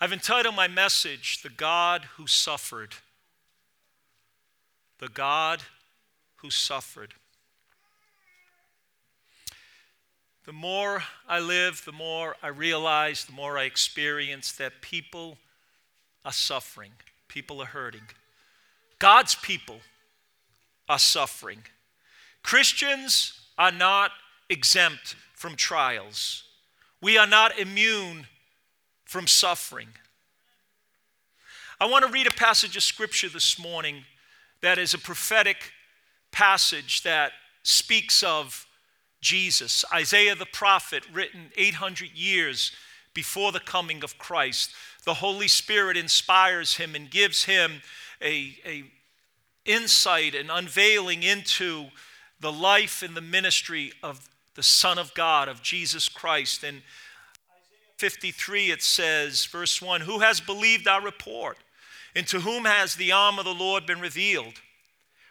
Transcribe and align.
I've 0.00 0.12
entitled 0.12 0.54
my 0.54 0.68
message, 0.68 1.42
The 1.42 1.48
God 1.48 2.06
Who 2.16 2.26
Suffered. 2.26 2.94
The 4.98 5.08
God 5.08 5.62
Who 6.36 6.50
Suffered. 6.50 7.14
The 10.44 10.52
more 10.52 11.04
I 11.26 11.40
live, 11.40 11.82
the 11.86 11.92
more 11.92 12.36
I 12.42 12.48
realize, 12.48 13.24
the 13.24 13.32
more 13.32 13.56
I 13.56 13.64
experience 13.64 14.52
that 14.52 14.82
people 14.82 15.38
are 16.22 16.32
suffering, 16.32 16.92
people 17.28 17.62
are 17.62 17.66
hurting. 17.66 18.08
God's 18.98 19.34
people 19.36 19.80
are 20.88 20.98
suffering. 20.98 21.64
Christians 22.42 23.40
are 23.56 23.72
not 23.72 24.10
exempt 24.50 25.16
from 25.34 25.56
trials. 25.56 26.44
We 27.00 27.16
are 27.16 27.26
not 27.26 27.58
immune 27.58 28.26
from 29.04 29.26
suffering. 29.26 29.88
I 31.80 31.86
want 31.86 32.04
to 32.06 32.12
read 32.12 32.26
a 32.26 32.32
passage 32.32 32.76
of 32.76 32.82
scripture 32.82 33.28
this 33.28 33.58
morning 33.58 34.04
that 34.60 34.78
is 34.78 34.94
a 34.94 34.98
prophetic 34.98 35.72
passage 36.30 37.02
that 37.02 37.32
speaks 37.62 38.22
of 38.22 38.66
Jesus. 39.20 39.84
Isaiah 39.92 40.34
the 40.34 40.46
prophet, 40.46 41.04
written 41.12 41.50
800 41.56 42.12
years 42.12 42.72
before 43.14 43.52
the 43.52 43.60
coming 43.60 44.04
of 44.04 44.18
Christ. 44.18 44.72
The 45.04 45.14
Holy 45.14 45.48
Spirit 45.48 45.96
inspires 45.96 46.76
him 46.76 46.94
and 46.94 47.10
gives 47.10 47.44
him 47.44 47.82
a, 48.20 48.56
a 48.66 48.84
insight 49.64 50.34
and 50.34 50.50
unveiling 50.50 51.22
into 51.22 51.86
the 52.40 52.52
life 52.52 53.02
and 53.02 53.16
the 53.16 53.20
ministry 53.20 53.92
of 54.02 54.28
the 54.54 54.62
Son 54.62 54.98
of 54.98 55.14
God, 55.14 55.48
of 55.48 55.62
Jesus 55.62 56.08
Christ. 56.08 56.62
And 56.62 56.82
53, 57.96 58.70
it 58.70 58.82
says, 58.82 59.44
verse 59.46 59.80
1 59.80 60.02
Who 60.02 60.20
has 60.20 60.40
believed 60.40 60.88
our 60.88 61.02
report? 61.02 61.58
And 62.16 62.26
to 62.28 62.40
whom 62.40 62.64
has 62.64 62.94
the 62.94 63.12
arm 63.12 63.38
of 63.38 63.44
the 63.44 63.54
Lord 63.54 63.86
been 63.86 64.00
revealed? 64.00 64.54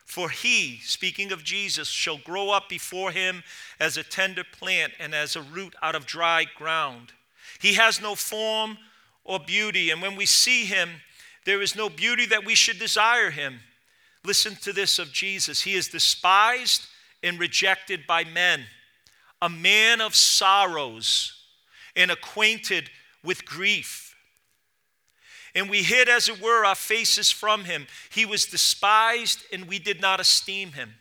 For 0.06 0.30
he, 0.30 0.80
speaking 0.84 1.32
of 1.32 1.44
Jesus, 1.44 1.88
shall 1.88 2.18
grow 2.18 2.50
up 2.50 2.68
before 2.68 3.12
him 3.12 3.44
as 3.80 3.96
a 3.96 4.04
tender 4.04 4.44
plant 4.44 4.94
and 5.00 5.16
as 5.16 5.36
a 5.36 5.42
root 5.42 5.76
out 5.82 5.96
of 5.96 6.06
dry 6.06 6.46
ground. 6.58 7.14
He 7.60 7.76
has 7.76 8.02
no 8.02 8.16
form 8.16 8.78
or 9.24 9.40
beauty, 9.40 9.90
and 9.90 10.02
when 10.02 10.16
we 10.18 10.26
see 10.26 10.66
him, 10.66 10.90
there 11.46 11.62
is 11.62 11.76
no 11.76 11.90
beauty 11.90 12.26
that 12.28 12.46
we 12.46 12.56
should 12.56 12.80
desire 12.80 13.32
him. 13.32 13.62
Listen 14.26 14.56
to 14.58 14.74
this 14.74 15.00
of 15.00 15.12
Jesus 15.12 15.62
He 15.62 15.74
is 15.74 15.88
despised 15.88 16.88
and 17.22 17.40
rejected 17.40 18.06
by 18.06 18.24
men, 18.26 18.66
a 19.42 19.50
man 19.50 20.02
of 20.02 20.16
sorrows 20.16 21.43
and 21.96 22.12
acquainted 22.12 22.90
with 23.24 23.46
grief. 23.46 24.16
And 25.56 25.70
we 25.70 25.84
hid, 25.84 26.10
as 26.10 26.30
it 26.30 26.42
were, 26.42 26.66
our 26.66 26.76
faces 26.76 27.30
from 27.30 27.66
him. 27.66 27.88
He 28.10 28.26
was 28.26 28.46
despised, 28.46 29.44
and 29.52 29.68
we 29.68 29.78
did 29.78 30.02
not 30.02 30.20
esteem 30.20 30.72
him. 30.72 30.96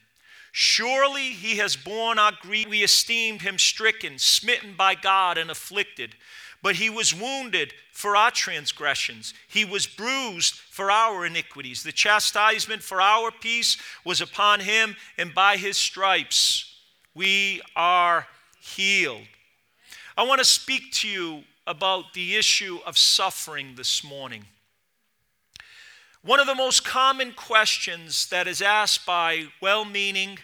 Surely 0.53 1.31
he 1.31 1.57
has 1.57 1.77
borne 1.77 2.19
our 2.19 2.33
grief. 2.41 2.69
We 2.69 2.83
esteemed 2.83 3.41
him 3.41 3.59
stricken, 3.59 4.19
smitten 4.19 4.75
by 4.77 4.95
God, 4.95 5.39
and 5.39 5.51
afflicted. 5.51 6.15
But 6.63 6.77
he 6.77 6.91
was 6.91 7.15
wounded 7.15 7.73
for 7.93 8.17
our 8.17 8.31
transgressions, 8.31 9.35
he 9.49 9.65
was 9.65 9.87
bruised 9.87 10.55
for 10.55 10.91
our 10.91 11.27
iniquities. 11.27 11.83
The 11.83 11.93
chastisement 11.93 12.83
for 12.83 13.01
our 13.01 13.31
peace 13.31 13.77
was 14.05 14.21
upon 14.21 14.61
him, 14.61 14.97
and 15.19 15.35
by 15.35 15.57
his 15.57 15.77
stripes 15.77 16.75
we 17.15 17.61
are 17.77 18.27
healed. 18.61 19.27
I 20.17 20.25
want 20.25 20.41
to 20.41 20.45
speak 20.45 20.93
to 20.93 21.09
you 21.09 21.45
about 21.67 22.13
the 22.13 22.37
issue 22.37 22.81
of 22.85 22.99
suffering 22.99 23.75
this 23.77 24.05
morning. 24.05 24.45
One 26.23 26.39
of 26.39 26.47
the 26.47 26.55
most 26.55 26.85
common 26.85 27.33
questions 27.33 28.27
that 28.27 28.47
is 28.47 28.61
asked 28.61 29.07
by 29.07 29.47
well 29.61 29.85
meaning 29.85 30.39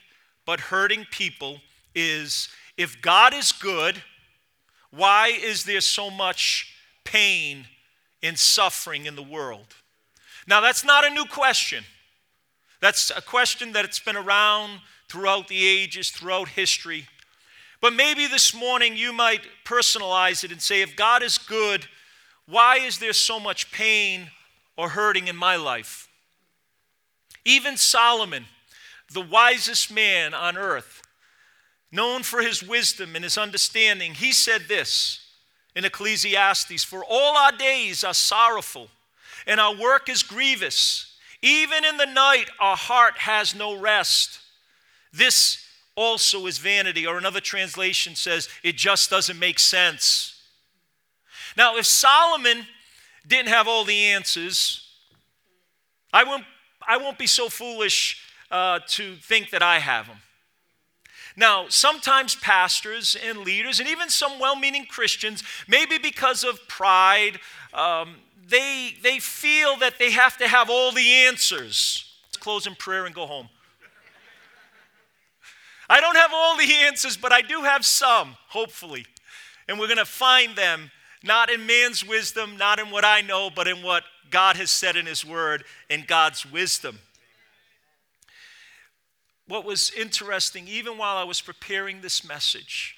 but 0.46 0.58
hurting 0.58 1.06
people 1.10 1.60
is 1.94 2.48
if 2.78 3.02
God 3.02 3.34
is 3.34 3.52
good, 3.52 4.02
why 4.90 5.28
is 5.28 5.64
there 5.64 5.82
so 5.82 6.10
much 6.10 6.74
pain 7.04 7.66
and 8.22 8.38
suffering 8.38 9.04
in 9.04 9.16
the 9.16 9.22
world? 9.22 9.74
Now, 10.46 10.62
that's 10.62 10.84
not 10.84 11.04
a 11.04 11.10
new 11.10 11.26
question. 11.26 11.84
That's 12.80 13.10
a 13.14 13.20
question 13.20 13.72
that 13.72 13.84
it's 13.84 14.00
been 14.00 14.16
around 14.16 14.80
throughout 15.08 15.48
the 15.48 15.66
ages, 15.66 16.10
throughout 16.10 16.48
history. 16.48 17.06
But 17.80 17.92
maybe 17.92 18.26
this 18.26 18.54
morning 18.54 18.96
you 18.96 19.12
might 19.12 19.42
personalize 19.64 20.42
it 20.42 20.50
and 20.50 20.60
say, 20.60 20.82
if 20.82 20.96
God 20.96 21.22
is 21.22 21.38
good, 21.38 21.86
why 22.46 22.78
is 22.78 22.98
there 22.98 23.12
so 23.12 23.38
much 23.38 23.70
pain 23.70 24.30
or 24.76 24.90
hurting 24.90 25.28
in 25.28 25.36
my 25.36 25.56
life? 25.56 26.08
Even 27.44 27.76
Solomon, 27.76 28.46
the 29.12 29.20
wisest 29.20 29.92
man 29.92 30.34
on 30.34 30.56
earth, 30.56 31.02
known 31.92 32.22
for 32.22 32.42
his 32.42 32.62
wisdom 32.62 33.14
and 33.14 33.24
his 33.24 33.38
understanding, 33.38 34.14
he 34.14 34.32
said 34.32 34.62
this 34.68 35.20
in 35.76 35.84
Ecclesiastes 35.84 36.84
For 36.84 37.04
all 37.04 37.36
our 37.36 37.52
days 37.52 38.02
are 38.02 38.14
sorrowful, 38.14 38.88
and 39.46 39.60
our 39.60 39.74
work 39.74 40.08
is 40.08 40.22
grievous. 40.22 41.14
Even 41.40 41.84
in 41.84 41.96
the 41.96 42.06
night, 42.06 42.50
our 42.58 42.76
heart 42.76 43.18
has 43.18 43.54
no 43.54 43.78
rest. 43.78 44.40
This 45.12 45.64
also 45.98 46.46
is 46.46 46.58
vanity, 46.58 47.06
or 47.06 47.18
another 47.18 47.40
translation 47.40 48.14
says, 48.14 48.48
it 48.62 48.76
just 48.76 49.10
doesn't 49.10 49.38
make 49.38 49.58
sense. 49.58 50.40
Now, 51.56 51.76
if 51.76 51.86
Solomon 51.86 52.66
didn't 53.26 53.48
have 53.48 53.66
all 53.66 53.84
the 53.84 54.06
answers, 54.06 54.88
I 56.12 56.22
won't, 56.22 56.44
I 56.86 56.98
won't 56.98 57.18
be 57.18 57.26
so 57.26 57.48
foolish 57.48 58.22
uh, 58.50 58.78
to 58.90 59.16
think 59.16 59.50
that 59.50 59.62
I 59.62 59.80
have 59.80 60.06
them. 60.06 60.18
Now, 61.36 61.66
sometimes 61.68 62.36
pastors 62.36 63.16
and 63.16 63.38
leaders, 63.38 63.80
and 63.80 63.88
even 63.88 64.08
some 64.08 64.38
well 64.38 64.56
meaning 64.56 64.86
Christians, 64.86 65.42
maybe 65.66 65.98
because 65.98 66.44
of 66.44 66.66
pride, 66.68 67.40
um, 67.74 68.16
they, 68.46 68.94
they 69.02 69.18
feel 69.18 69.76
that 69.78 69.98
they 69.98 70.12
have 70.12 70.36
to 70.38 70.46
have 70.46 70.70
all 70.70 70.92
the 70.92 71.12
answers. 71.26 72.14
Let's 72.26 72.36
close 72.38 72.66
in 72.68 72.76
prayer 72.76 73.04
and 73.04 73.14
go 73.14 73.26
home. 73.26 73.48
I 75.88 76.00
don't 76.00 76.16
have 76.16 76.32
all 76.34 76.56
the 76.56 76.72
answers, 76.86 77.16
but 77.16 77.32
I 77.32 77.40
do 77.40 77.62
have 77.62 77.84
some, 77.84 78.36
hopefully. 78.48 79.06
And 79.68 79.78
we're 79.78 79.86
going 79.86 79.98
to 79.98 80.04
find 80.04 80.56
them 80.56 80.90
not 81.22 81.50
in 81.50 81.66
man's 81.66 82.06
wisdom, 82.06 82.56
not 82.56 82.78
in 82.78 82.90
what 82.90 83.04
I 83.04 83.20
know, 83.22 83.50
but 83.54 83.66
in 83.66 83.82
what 83.82 84.04
God 84.30 84.56
has 84.56 84.70
said 84.70 84.96
in 84.96 85.06
His 85.06 85.24
Word, 85.24 85.64
in 85.88 86.04
God's 86.06 86.44
wisdom 86.44 86.98
what 89.48 89.64
was 89.64 89.90
interesting, 89.96 90.68
even 90.68 90.98
while 90.98 91.16
I 91.16 91.24
was 91.24 91.40
preparing 91.40 92.00
this 92.00 92.26
message, 92.26 92.96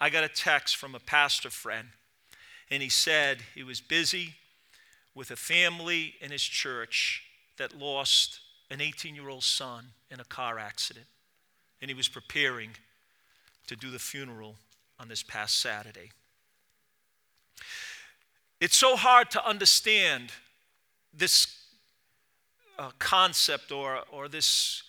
I 0.00 0.08
got 0.08 0.22
a 0.22 0.28
text 0.28 0.76
from 0.76 0.94
a 0.94 1.00
pastor 1.00 1.50
friend, 1.50 1.88
and 2.70 2.80
he 2.80 2.88
said 2.88 3.38
he 3.54 3.64
was 3.64 3.80
busy 3.80 4.34
with 5.14 5.32
a 5.32 5.36
family 5.36 6.14
in 6.20 6.30
his 6.30 6.42
church 6.42 7.24
that 7.58 7.76
lost 7.76 8.38
an 8.70 8.80
18 8.80 9.16
year 9.16 9.28
old 9.28 9.42
son 9.42 9.86
in 10.10 10.20
a 10.20 10.24
car 10.24 10.60
accident, 10.60 11.06
and 11.80 11.90
he 11.90 11.94
was 11.94 12.08
preparing 12.08 12.70
to 13.66 13.76
do 13.76 13.90
the 13.90 13.98
funeral 13.98 14.56
on 14.98 15.08
this 15.08 15.22
past 15.22 15.60
Saturday. 15.60 16.10
It's 18.60 18.76
so 18.76 18.96
hard 18.96 19.30
to 19.32 19.46
understand 19.46 20.32
this 21.14 21.46
uh, 22.78 22.90
concept 22.98 23.70
or, 23.70 24.00
or 24.10 24.28
this 24.28 24.82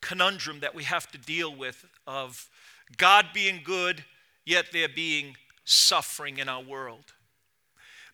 conundrum 0.00 0.60
that 0.60 0.74
we 0.74 0.84
have 0.84 1.10
to 1.12 1.18
deal 1.18 1.54
with 1.54 1.84
of 2.06 2.48
God 2.96 3.26
being 3.32 3.60
good, 3.64 4.04
yet 4.44 4.66
there 4.72 4.88
being 4.88 5.36
suffering 5.64 6.38
in 6.38 6.48
our 6.48 6.62
world. 6.62 7.12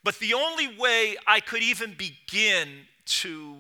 But 0.05 0.19
the 0.19 0.35
only 0.35 0.77
way 0.79 1.17
I 1.27 1.41
could 1.41 1.63
even 1.63 1.95
begin 1.95 2.69
to 3.05 3.57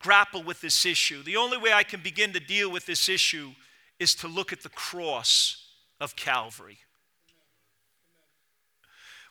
grapple 0.00 0.42
with 0.42 0.60
this 0.60 0.84
issue, 0.84 1.22
the 1.22 1.36
only 1.36 1.58
way 1.58 1.72
I 1.72 1.82
can 1.82 2.00
begin 2.00 2.32
to 2.32 2.40
deal 2.40 2.70
with 2.70 2.86
this 2.86 3.08
issue 3.08 3.52
is 3.98 4.14
to 4.16 4.28
look 4.28 4.52
at 4.52 4.62
the 4.62 4.68
cross 4.68 5.68
of 6.00 6.16
Calvary. 6.16 6.78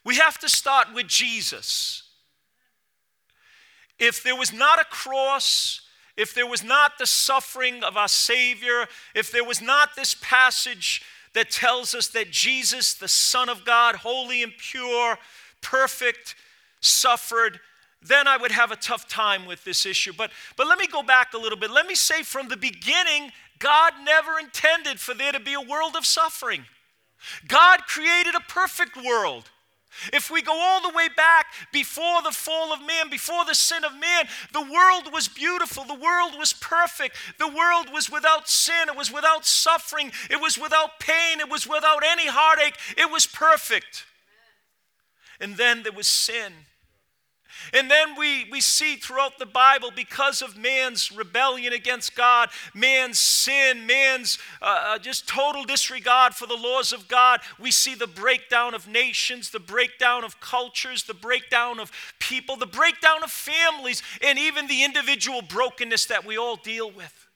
We 0.04 0.18
have 0.18 0.38
to 0.40 0.50
start 0.50 0.94
with 0.94 1.08
Jesus. 1.08 2.04
If 3.98 4.24
there 4.24 4.36
was 4.36 4.54
not 4.54 4.80
a 4.80 4.86
cross, 4.86 5.82
if 6.18 6.34
there 6.34 6.48
was 6.48 6.64
not 6.64 6.98
the 6.98 7.08
suffering 7.08 7.84
of 7.84 7.98
our 7.98 8.08
Savior, 8.08 8.88
if 9.14 9.32
there 9.32 9.44
was 9.44 9.62
not 9.62 9.96
this 9.96 10.16
passage 10.22 11.02
that 11.34 11.50
tells 11.50 11.94
us 11.94 12.08
that 12.10 12.32
Jesus, 12.32 12.94
the 12.94 13.08
Son 13.08 13.50
of 13.50 13.66
God, 13.66 13.96
holy 13.96 14.44
and 14.44 14.54
pure, 14.58 15.18
perfect, 15.62 16.36
suffered, 16.82 17.60
then 18.07 18.28
I 18.28 18.38
would 18.38 18.52
have 18.52 18.72
a 18.72 18.75
tough 18.75 19.07
time 19.07 19.46
with 19.46 19.63
this 19.63 19.86
issue. 19.86 20.13
But, 20.16 20.31
but 20.57 20.68
let 20.68 20.78
me 20.78 20.88
go 20.88 21.04
back 21.04 21.34
a 21.34 21.38
little 21.38 21.57
bit. 21.57 21.72
Let 21.72 21.88
me 21.88 21.96
say 21.96 22.24
from 22.24 22.48
the 22.48 22.57
beginning, 22.57 23.31
God 23.60 23.94
never 24.04 24.40
intended 24.40 25.00
for 25.00 25.13
there 25.13 25.31
to 25.31 25.40
be 25.40 25.54
a 25.54 25.62
world 25.62 25.96
of 25.96 26.06
suffering. 26.06 26.66
God 27.48 27.86
created 27.88 28.36
a 28.36 28.42
perfect 28.42 28.96
world. 28.96 29.50
If 30.12 30.30
we 30.30 30.42
go 30.42 30.54
all 30.54 30.81
the 30.81 30.96
way 30.96 31.07
back 31.16 31.48
before 31.72 32.22
the 32.22 32.31
fall 32.31 32.74
of 32.74 32.81
man, 32.81 33.10
before 33.10 33.46
the 33.46 33.56
sin 33.56 33.86
of 33.86 33.94
man, 33.94 34.25
the 34.52 34.62
world 34.62 35.13
was 35.13 35.28
beautiful. 35.28 35.86
The 35.86 35.94
world 35.94 36.38
was 36.38 36.52
perfect. 36.52 37.16
The 37.40 37.48
world 37.48 37.92
was 37.94 38.10
without 38.10 38.50
sin. 38.50 38.90
It 38.90 38.98
was 38.98 39.12
without 39.12 39.46
suffering. 39.46 40.12
It 40.30 40.42
was 40.42 40.57
without 40.57 41.00
pain. 41.00 41.40
It 41.40 41.50
was 41.50 41.66
without 41.66 42.04
any 42.06 42.28
heartache. 42.28 42.75
It 42.98 43.10
was 43.10 43.25
perfect. 43.25 44.06
And 45.40 45.56
then 45.56 45.84
there 45.84 45.94
was 45.94 46.07
sin. 46.07 46.52
And 47.75 47.92
then 47.92 48.18
we, 48.18 48.48
we 48.50 48.62
see 48.62 48.95
throughout 48.95 49.38
the 49.38 49.45
Bible, 49.45 49.92
because 49.94 50.42
of 50.42 50.57
man's 50.57 51.12
rebellion 51.12 51.74
against 51.74 52.16
God, 52.16 52.50
man's 52.74 53.19
sin, 53.19 53.86
man's 53.86 54.39
uh, 54.62 54.95
uh, 54.95 54.98
just 54.98 55.27
total 55.27 55.66
disregard 55.66 56.33
for 56.33 56.48
the 56.48 56.56
laws 56.56 56.94
of 56.94 57.10
God, 57.10 57.42
we 57.60 57.72
see 57.72 57.94
the 57.94 58.07
breakdown 58.07 58.74
of 58.74 58.88
nations, 58.88 59.50
the 59.50 59.60
breakdown 59.60 60.24
of 60.24 60.39
cultures, 60.39 61.04
the 61.04 61.13
breakdown 61.13 61.81
of 61.81 61.92
people, 62.18 62.56
the 62.56 62.66
breakdown 62.66 63.22
of 63.24 63.30
families, 63.30 64.01
and 64.24 64.39
even 64.39 64.68
the 64.68 64.86
individual 64.86 65.42
brokenness 65.42 66.06
that 66.06 66.24
we 66.25 66.38
all 66.38 66.56
deal 66.56 66.89
with. 66.89 67.28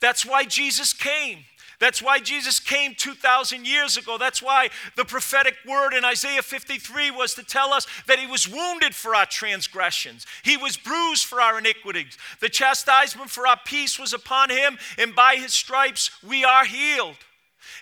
That's 0.00 0.26
why 0.26 0.44
Jesus 0.44 0.92
came. 0.92 1.38
That's 1.78 2.02
why 2.02 2.18
Jesus 2.18 2.58
came 2.58 2.94
2,000 2.96 3.64
years 3.64 3.96
ago. 3.96 4.18
That's 4.18 4.42
why 4.42 4.68
the 4.96 5.04
prophetic 5.04 5.54
word 5.66 5.94
in 5.94 6.04
Isaiah 6.04 6.42
53 6.42 7.12
was 7.12 7.34
to 7.34 7.44
tell 7.44 7.72
us 7.72 7.86
that 8.06 8.18
he 8.18 8.26
was 8.26 8.48
wounded 8.48 8.94
for 8.94 9.14
our 9.14 9.26
transgressions, 9.26 10.26
he 10.42 10.56
was 10.56 10.76
bruised 10.76 11.24
for 11.24 11.40
our 11.40 11.58
iniquities. 11.58 12.18
The 12.40 12.48
chastisement 12.48 13.30
for 13.30 13.46
our 13.46 13.58
peace 13.64 13.98
was 13.98 14.12
upon 14.12 14.50
him, 14.50 14.78
and 14.96 15.14
by 15.14 15.36
his 15.36 15.54
stripes 15.54 16.10
we 16.22 16.44
are 16.44 16.64
healed. 16.64 17.16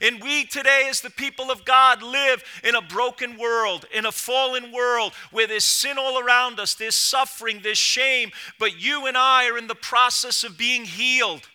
And 0.03 0.23
we 0.23 0.45
today, 0.45 0.87
as 0.91 1.01
the 1.01 1.11
people 1.11 1.51
of 1.51 1.65
God, 1.65 2.03
live 2.03 2.45
in 2.63 2.75
a 2.75 2.83
broken 2.83 3.39
world, 3.39 3.87
in 3.95 4.05
a 4.05 4.13
fallen 4.13 4.73
world 4.73 5.13
where 5.31 5.47
there's 5.47 5.65
sin 5.65 5.97
all 5.99 6.19
around 6.19 6.61
us, 6.61 6.75
there's 6.75 6.97
suffering, 6.97 7.61
there's 7.63 7.79
shame. 7.79 8.31
But 8.59 8.81
you 8.81 9.07
and 9.07 9.17
I 9.17 9.49
are 9.49 9.57
in 9.57 9.69
the 9.69 9.75
process 9.75 10.45
of 10.45 10.59
being 10.59 10.85
healed. 10.85 11.49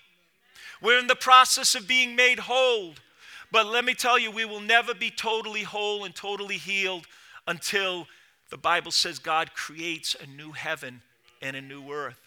We're 0.82 1.00
in 1.00 1.08
the 1.08 1.16
process 1.16 1.76
of 1.76 1.88
being 1.88 2.16
made 2.16 2.40
whole. 2.40 2.94
But 3.52 3.68
let 3.68 3.86
me 3.86 3.94
tell 3.94 4.18
you, 4.18 4.32
we 4.32 4.46
will 4.46 4.62
never 4.62 4.94
be 4.94 5.12
totally 5.12 5.64
whole 5.64 6.06
and 6.06 6.16
totally 6.16 6.58
healed 6.58 7.06
until 7.48 8.08
the 8.50 8.58
Bible 8.58 8.92
says 8.92 9.20
God 9.20 9.54
creates 9.54 10.16
a 10.16 10.26
new 10.26 10.52
heaven 10.52 11.02
and 11.42 11.56
a 11.56 11.62
new 11.62 11.92
earth. 11.92 12.20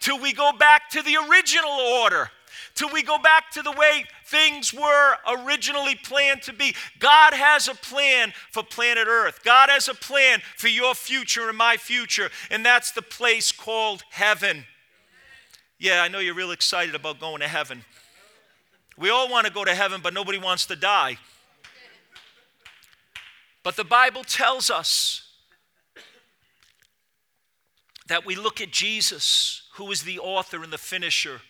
Till 0.00 0.20
we 0.20 0.32
go 0.32 0.52
back 0.52 0.88
to 0.90 1.02
the 1.02 1.16
original 1.16 1.70
order 1.70 2.30
till 2.74 2.90
we 2.90 3.02
go 3.02 3.18
back 3.18 3.50
to 3.52 3.62
the 3.62 3.72
way 3.72 4.04
things 4.26 4.72
were 4.72 5.16
originally 5.28 5.94
planned 5.94 6.42
to 6.42 6.52
be. 6.52 6.74
God 6.98 7.32
has 7.32 7.68
a 7.68 7.74
plan 7.74 8.32
for 8.50 8.62
planet 8.62 9.06
Earth. 9.08 9.40
God 9.44 9.68
has 9.70 9.88
a 9.88 9.94
plan 9.94 10.40
for 10.56 10.68
your 10.68 10.94
future 10.94 11.48
and 11.48 11.58
my 11.58 11.76
future, 11.76 12.30
and 12.50 12.64
that's 12.64 12.92
the 12.92 13.02
place 13.02 13.52
called 13.52 14.02
heaven. 14.10 14.64
Yeah, 15.78 16.02
I 16.02 16.08
know 16.08 16.18
you're 16.18 16.34
real 16.34 16.50
excited 16.50 16.94
about 16.94 17.20
going 17.20 17.40
to 17.40 17.48
heaven. 17.48 17.84
We 19.00 19.08
all 19.08 19.30
want 19.30 19.46
to 19.46 19.52
go 19.52 19.64
to 19.64 19.74
heaven, 19.74 20.02
but 20.02 20.12
nobody 20.12 20.36
wants 20.36 20.66
to 20.66 20.76
die. 20.76 21.16
But 23.62 23.76
the 23.76 23.84
Bible 23.84 24.24
tells 24.24 24.70
us 24.70 25.22
that 28.08 28.26
we 28.26 28.36
look 28.36 28.60
at 28.60 28.70
Jesus, 28.70 29.62
who 29.76 29.90
is 29.90 30.02
the 30.02 30.18
author 30.18 30.62
and 30.62 30.70
the 30.70 30.76
finisher 30.76 31.40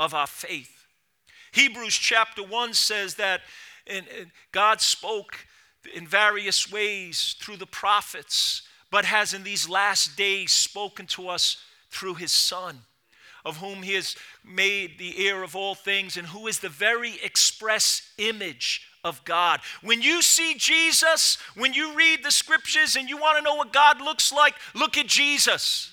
of 0.00 0.14
our 0.14 0.26
faith. 0.26 0.84
Hebrews 1.52 1.94
chapter 1.94 2.42
1 2.42 2.74
says 2.74 3.14
that 3.14 3.42
God 4.50 4.80
spoke 4.80 5.46
in 5.94 6.08
various 6.08 6.72
ways 6.72 7.36
through 7.38 7.58
the 7.58 7.66
prophets, 7.66 8.62
but 8.90 9.04
has 9.04 9.32
in 9.32 9.44
these 9.44 9.68
last 9.68 10.16
days 10.16 10.50
spoken 10.50 11.06
to 11.06 11.28
us 11.28 11.58
through 11.88 12.14
his 12.14 12.32
Son 12.32 12.80
of 13.46 13.58
whom 13.58 13.82
he 13.82 13.94
has 13.94 14.16
made 14.44 14.98
the 14.98 15.26
heir 15.26 15.42
of 15.42 15.56
all 15.56 15.74
things, 15.74 16.16
and 16.16 16.26
who 16.26 16.46
is 16.46 16.58
the 16.58 16.68
very 16.68 17.14
express 17.22 18.12
image 18.18 18.86
of 19.04 19.24
God. 19.24 19.60
When 19.82 20.02
you 20.02 20.20
see 20.20 20.54
Jesus, 20.58 21.38
when 21.54 21.72
you 21.72 21.94
read 21.94 22.22
the 22.22 22.30
scriptures 22.30 22.96
and 22.96 23.08
you 23.08 23.16
want 23.16 23.38
to 23.38 23.44
know 23.44 23.54
what 23.54 23.72
God 23.72 24.00
looks 24.00 24.32
like, 24.32 24.54
look 24.74 24.98
at 24.98 25.06
Jesus. 25.06 25.92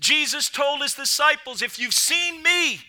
Jesus 0.00 0.48
told 0.48 0.80
his 0.80 0.94
disciples, 0.94 1.60
If 1.60 1.78
you've 1.78 1.92
seen 1.92 2.42
me, 2.42 2.80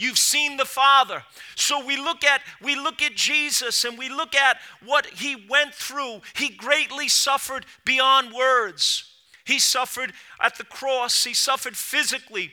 You've 0.00 0.16
seen 0.16 0.56
the 0.56 0.64
Father. 0.64 1.22
So 1.56 1.84
we 1.84 1.98
look 1.98 2.24
at 2.24 2.40
we 2.62 2.74
look 2.74 3.02
at 3.02 3.16
Jesus 3.16 3.84
and 3.84 3.98
we 3.98 4.08
look 4.08 4.34
at 4.34 4.56
what 4.82 5.04
he 5.04 5.36
went 5.36 5.74
through. 5.74 6.22
He 6.34 6.48
greatly 6.48 7.06
suffered 7.06 7.66
beyond 7.84 8.32
words. 8.32 9.04
He 9.44 9.58
suffered 9.58 10.14
at 10.40 10.56
the 10.56 10.64
cross. 10.64 11.24
He 11.24 11.34
suffered 11.34 11.76
physically 11.76 12.52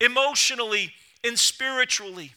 emotionally 0.00 0.92
and 1.24 1.38
spiritually. 1.38 2.32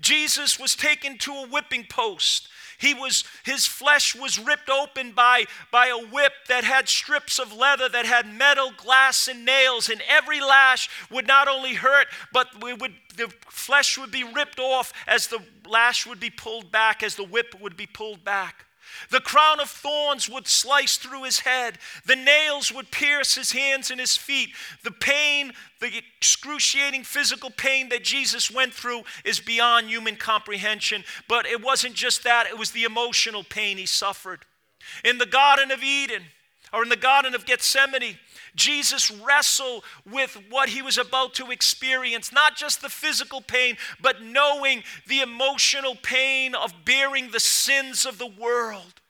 Jesus 0.00 0.58
was 0.58 0.74
taken 0.74 1.18
to 1.18 1.32
a 1.32 1.46
whipping 1.46 1.84
post. 1.88 2.48
He 2.78 2.92
was, 2.92 3.24
his 3.44 3.66
flesh 3.66 4.14
was 4.14 4.38
ripped 4.38 4.68
open 4.68 5.12
by, 5.12 5.44
by 5.70 5.86
a 5.86 5.98
whip 5.98 6.32
that 6.48 6.64
had 6.64 6.88
strips 6.88 7.38
of 7.38 7.52
leather 7.52 7.88
that 7.88 8.04
had 8.04 8.26
metal, 8.26 8.72
glass, 8.76 9.28
and 9.28 9.44
nails, 9.44 9.88
and 9.88 10.02
every 10.08 10.40
lash 10.40 10.90
would 11.10 11.26
not 11.26 11.48
only 11.48 11.74
hurt, 11.74 12.08
but 12.32 12.48
would, 12.62 12.94
the 13.16 13.32
flesh 13.48 13.96
would 13.96 14.10
be 14.10 14.24
ripped 14.24 14.58
off 14.58 14.92
as 15.06 15.28
the 15.28 15.40
lash 15.66 16.06
would 16.06 16.20
be 16.20 16.30
pulled 16.30 16.72
back, 16.72 17.02
as 17.02 17.14
the 17.14 17.24
whip 17.24 17.54
would 17.60 17.76
be 17.76 17.86
pulled 17.86 18.24
back. 18.24 18.63
The 19.10 19.20
crown 19.20 19.60
of 19.60 19.68
thorns 19.68 20.28
would 20.28 20.46
slice 20.46 20.96
through 20.96 21.24
his 21.24 21.40
head. 21.40 21.78
The 22.06 22.16
nails 22.16 22.72
would 22.72 22.90
pierce 22.90 23.34
his 23.34 23.52
hands 23.52 23.90
and 23.90 24.00
his 24.00 24.16
feet. 24.16 24.50
The 24.82 24.90
pain, 24.90 25.52
the 25.80 25.90
excruciating 26.18 27.04
physical 27.04 27.50
pain 27.50 27.88
that 27.90 28.04
Jesus 28.04 28.50
went 28.50 28.74
through 28.74 29.02
is 29.24 29.40
beyond 29.40 29.88
human 29.88 30.16
comprehension. 30.16 31.04
But 31.28 31.46
it 31.46 31.62
wasn't 31.62 31.94
just 31.94 32.24
that, 32.24 32.46
it 32.46 32.58
was 32.58 32.70
the 32.70 32.84
emotional 32.84 33.44
pain 33.44 33.76
he 33.76 33.86
suffered. 33.86 34.44
In 35.04 35.18
the 35.18 35.26
Garden 35.26 35.70
of 35.70 35.82
Eden, 35.82 36.22
or 36.72 36.82
in 36.82 36.88
the 36.88 36.96
Garden 36.96 37.34
of 37.34 37.46
Gethsemane, 37.46 38.18
Jesus 38.54 39.10
wrestled 39.10 39.84
with 40.10 40.38
what 40.48 40.68
he 40.68 40.82
was 40.82 40.98
about 40.98 41.34
to 41.34 41.50
experience, 41.50 42.32
not 42.32 42.56
just 42.56 42.82
the 42.82 42.88
physical 42.88 43.40
pain, 43.40 43.76
but 44.00 44.22
knowing 44.22 44.82
the 45.06 45.20
emotional 45.20 45.96
pain 45.96 46.54
of 46.54 46.84
bearing 46.84 47.30
the 47.30 47.40
sins 47.40 48.06
of 48.06 48.18
the 48.18 48.26
world. 48.26 49.00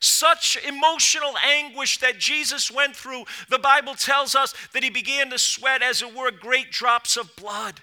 Such 0.00 0.56
emotional 0.64 1.34
anguish 1.44 1.98
that 1.98 2.18
Jesus 2.18 2.70
went 2.70 2.94
through, 2.94 3.24
the 3.48 3.58
Bible 3.58 3.94
tells 3.94 4.34
us 4.34 4.54
that 4.72 4.84
he 4.84 4.90
began 4.90 5.30
to 5.30 5.38
sweat 5.38 5.82
as 5.82 6.02
it 6.02 6.14
were 6.14 6.30
great 6.30 6.70
drops 6.70 7.16
of 7.16 7.34
blood. 7.36 7.80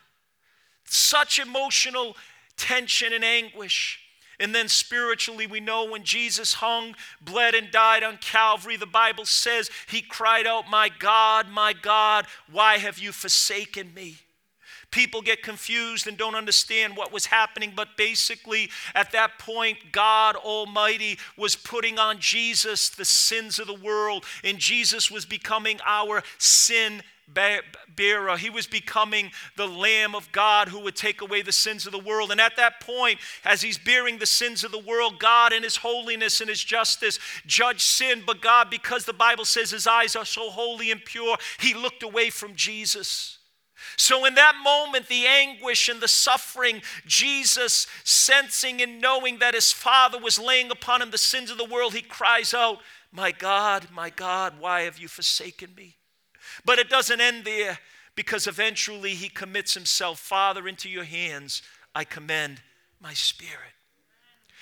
Such 0.86 1.40
emotional 1.40 2.16
tension 2.58 3.12
and 3.12 3.24
anguish. 3.24 4.05
And 4.40 4.54
then 4.54 4.68
spiritually, 4.68 5.48
we 5.48 5.60
know 5.60 5.86
when 5.86 6.04
Jesus 6.04 6.56
hung, 6.56 6.96
bled, 7.22 7.56
and 7.56 7.72
died 7.72 8.04
on 8.04 8.18
Calvary, 8.18 8.78
the 8.78 8.86
Bible 8.86 9.26
says 9.26 9.70
he 9.88 10.02
cried 10.02 10.46
out, 10.46 10.70
My 10.70 10.90
God, 10.90 11.50
my 11.50 11.74
God, 11.74 12.26
why 12.52 12.78
have 12.78 13.00
you 13.00 13.12
forsaken 13.12 13.94
me? 13.94 14.18
People 14.92 15.22
get 15.22 15.44
confused 15.44 16.08
and 16.08 16.18
don't 16.18 16.36
understand 16.36 16.96
what 16.96 17.12
was 17.12 17.26
happening, 17.26 17.74
but 17.76 17.98
basically, 17.98 18.70
at 18.94 19.12
that 19.12 19.40
point, 19.40 19.78
God 19.92 20.36
Almighty 20.38 21.20
was 21.38 21.56
putting 21.56 22.00
on 22.00 22.20
Jesus 22.20 22.90
the 22.90 23.04
sins 23.04 23.60
of 23.60 23.68
the 23.68 23.74
world, 23.74 24.24
and 24.44 24.58
Jesus 24.58 25.12
was 25.12 25.26
becoming 25.26 25.80
our 25.86 26.24
sin 26.38 27.02
bearer. 27.28 28.38
He 28.38 28.50
was 28.50 28.68
becoming 28.68 29.32
the 29.56 29.68
Lamb 29.68 30.16
of 30.16 30.32
God 30.32 30.70
who 30.70 30.80
would 30.80 30.96
take 30.96 31.22
away 31.22 31.42
the 31.42 31.52
sins 31.52 31.86
of 31.86 31.92
the 31.92 32.00
world. 32.00 32.32
And 32.32 32.40
at 32.40 32.56
that 32.58 32.80
point, 32.80 33.20
as 33.44 33.62
he's 33.62 33.78
bearing 33.78 34.18
the 34.18 34.26
sins 34.26 34.64
of 34.64 34.72
the 34.72 34.80
world, 34.80 35.20
God 35.20 35.54
in 35.54 35.64
his 35.64 35.78
holiness 35.78 36.42
and 36.42 36.50
his 36.50 36.64
justice 36.64 37.20
judged 37.46 37.82
sin. 37.82 38.24
But 38.26 38.42
God, 38.42 38.70
because 38.70 39.06
the 39.06 39.14
Bible 39.14 39.46
says 39.46 39.72
his 39.72 39.88
eyes 39.88 40.16
are 40.16 40.26
so 40.26 40.50
holy 40.50 40.92
and 40.92 41.04
pure, 41.04 41.38
he 41.60 41.74
looked 41.74 42.04
away 42.04 42.30
from 42.30 42.56
Jesus. 42.56 43.40
So, 43.98 44.26
in 44.26 44.36
that 44.36 44.56
moment, 44.64 45.08
the 45.08 45.26
anguish 45.26 45.90
and 45.90 46.02
the 46.02 46.08
suffering, 46.08 46.82
Jesus 47.06 47.88
sensing 48.04 48.82
and 48.82 49.00
knowing 49.00 49.40
that 49.40 49.54
his 49.54 49.72
Father 49.72 50.18
was 50.18 50.40
laying 50.40 50.72
upon 50.72 51.02
him 51.02 51.12
the 51.12 51.18
sins 51.18 51.50
of 51.50 51.58
the 51.58 51.66
world, 51.66 51.94
he 51.94 52.02
cries 52.02 52.54
out, 52.54 52.80
My 53.12 53.32
God, 53.32 53.88
my 53.94 54.10
God, 54.10 54.60
why 54.60 54.82
have 54.82 54.98
you 54.98 55.08
forsaken 55.08 55.74
me? 55.76 55.95
But 56.64 56.80
it 56.80 56.90
doesn't 56.90 57.22
end 57.22 57.46
there 57.46 57.80
because 58.16 58.48
eventually 58.48 59.16
he 59.16 59.30
commits 59.30 59.74
himself 59.74 60.20
Father, 60.20 60.68
into 60.68 60.90
your 60.90 61.04
hands 61.04 61.62
I 61.94 62.04
commend 62.04 62.62
my 63.02 63.14
spirit. 63.14 63.74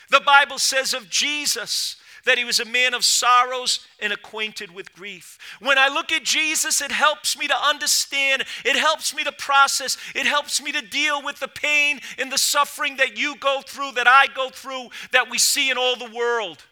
The 0.09 0.19
Bible 0.19 0.59
says 0.59 0.93
of 0.93 1.09
Jesus 1.09 1.97
that 2.25 2.37
he 2.37 2.45
was 2.45 2.59
a 2.59 2.65
man 2.65 2.93
of 2.93 3.03
sorrows 3.03 3.85
and 3.99 4.13
acquainted 4.13 4.73
with 4.73 4.93
grief. 4.93 5.37
When 5.59 5.77
I 5.77 5.89
look 5.89 6.11
at 6.11 6.23
Jesus, 6.23 6.81
it 6.81 6.91
helps 6.91 7.37
me 7.37 7.47
to 7.47 7.55
understand, 7.55 8.45
it 8.63 8.75
helps 8.75 9.13
me 9.13 9.23
to 9.23 9.31
process, 9.31 9.97
it 10.15 10.25
helps 10.25 10.61
me 10.61 10.71
to 10.71 10.81
deal 10.81 11.21
with 11.21 11.39
the 11.39 11.47
pain 11.47 11.99
and 12.17 12.31
the 12.31 12.37
suffering 12.37 12.97
that 12.97 13.17
you 13.17 13.35
go 13.37 13.61
through, 13.65 13.93
that 13.93 14.07
I 14.07 14.27
go 14.33 14.49
through, 14.49 14.89
that 15.11 15.29
we 15.29 15.37
see 15.37 15.69
in 15.69 15.77
all 15.77 15.95
the 15.95 16.13
world. 16.15 16.63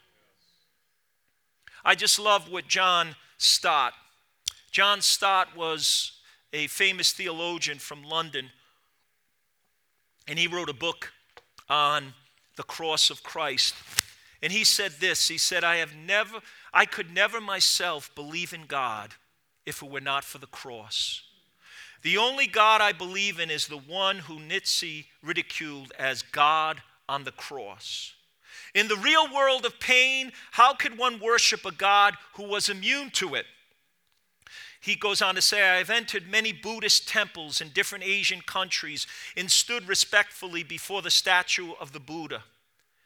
I 1.84 1.96
just 1.96 2.20
love 2.20 2.50
what 2.50 2.68
John 2.68 3.16
Stott. 3.38 3.94
John 4.72 5.02
Stott 5.02 5.56
was 5.56 6.14
a 6.54 6.68
famous 6.68 7.12
theologian 7.12 7.78
from 7.78 8.04
London, 8.04 8.52
and 10.28 10.40
he 10.40 10.48
wrote 10.48 10.70
a 10.70 10.74
book 10.74 11.12
on 11.70 12.14
the 12.56 12.64
cross 12.64 13.10
of 13.10 13.24
Christ. 13.24 13.76
And 14.42 14.52
he 14.52 14.64
said 14.64 14.94
this 15.00 15.28
He 15.28 15.38
said, 15.38 15.64
I 15.64 15.78
have 15.78 15.96
never, 15.96 16.40
I 16.74 16.86
could 16.86 17.14
never 17.14 17.42
myself 17.42 18.14
believe 18.16 18.54
in 18.54 18.66
God 18.66 19.14
if 19.66 19.84
it 19.84 19.90
were 19.90 20.02
not 20.02 20.24
for 20.24 20.38
the 20.38 20.48
cross. 20.48 21.24
The 22.02 22.18
only 22.18 22.48
God 22.48 22.82
I 22.82 22.94
believe 22.94 23.40
in 23.40 23.52
is 23.52 23.68
the 23.68 23.78
one 23.78 24.20
who 24.20 24.40
Nietzsche 24.40 25.08
ridiculed 25.22 25.94
as 26.00 26.24
God 26.24 26.82
on 27.08 27.26
the 27.26 27.32
cross. 27.32 28.14
In 28.74 28.88
the 28.88 28.96
real 28.96 29.32
world 29.32 29.66
of 29.66 29.80
pain, 29.80 30.32
how 30.52 30.74
could 30.74 30.98
one 30.98 31.20
worship 31.20 31.66
a 31.66 31.72
God 31.72 32.16
who 32.36 32.44
was 32.44 32.70
immune 32.70 33.12
to 33.12 33.36
it? 33.36 33.46
He 34.82 34.96
goes 34.96 35.22
on 35.22 35.36
to 35.36 35.42
say, 35.42 35.62
I 35.62 35.78
have 35.78 35.92
entered 35.92 36.28
many 36.28 36.52
Buddhist 36.52 37.08
temples 37.08 37.62
in 37.62 37.70
different 37.70 38.04
Asian 38.04 38.42
countries 38.42 39.06
and 39.38 39.50
stood 39.50 39.88
respectfully 39.88 40.64
before 40.64 41.04
the 41.04 41.12
statue 41.12 41.74
of 41.80 41.94
the 41.94 42.00
Buddha. 42.00 42.44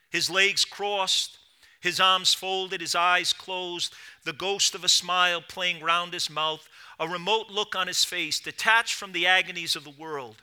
His 0.09 0.29
legs 0.29 0.63
crossed, 0.63 1.37
his 1.81 1.99
arms 1.99 2.33
folded, 2.33 2.79
his 2.79 2.95
eyes 2.95 3.33
closed, 3.33 3.93
the 4.23 4.31
ghost 4.31 4.73
of 4.73 4.85
a 4.85 4.89
smile 4.89 5.41
playing 5.41 5.83
round 5.83 6.13
his 6.13 6.29
mouth, 6.29 6.67
a 6.97 7.09
remote 7.09 7.49
look 7.49 7.75
on 7.75 7.87
his 7.87 8.05
face, 8.05 8.39
detached 8.39 8.93
from 8.95 9.11
the 9.11 9.27
agonies 9.27 9.75
of 9.75 9.83
the 9.83 9.89
world. 9.89 10.37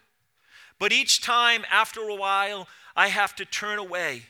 But 0.78 0.92
each 0.92 1.22
time, 1.22 1.64
after 1.70 2.00
a 2.02 2.14
while, 2.14 2.68
I 2.94 3.08
have 3.08 3.34
to 3.36 3.46
turn 3.46 3.78
away. 3.78 4.24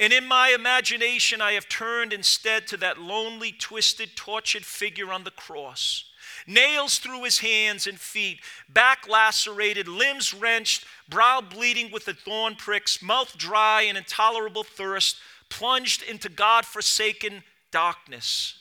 And 0.00 0.14
in 0.14 0.26
my 0.26 0.48
imagination, 0.48 1.42
I 1.42 1.52
have 1.52 1.68
turned 1.68 2.14
instead 2.14 2.66
to 2.68 2.78
that 2.78 2.98
lonely, 2.98 3.52
twisted, 3.52 4.16
tortured 4.16 4.64
figure 4.64 5.12
on 5.12 5.24
the 5.24 5.30
cross. 5.30 6.04
Nails 6.46 6.98
through 6.98 7.24
his 7.24 7.40
hands 7.40 7.86
and 7.86 8.00
feet, 8.00 8.40
back 8.66 9.06
lacerated, 9.06 9.86
limbs 9.86 10.32
wrenched, 10.32 10.86
brow 11.10 11.42
bleeding 11.42 11.92
with 11.92 12.06
the 12.06 12.14
thorn 12.14 12.56
pricks, 12.56 13.02
mouth 13.02 13.36
dry 13.36 13.82
and 13.82 13.98
intolerable 13.98 14.64
thirst, 14.64 15.18
plunged 15.50 16.02
into 16.02 16.30
God 16.30 16.64
forsaken 16.64 17.42
darkness. 17.70 18.58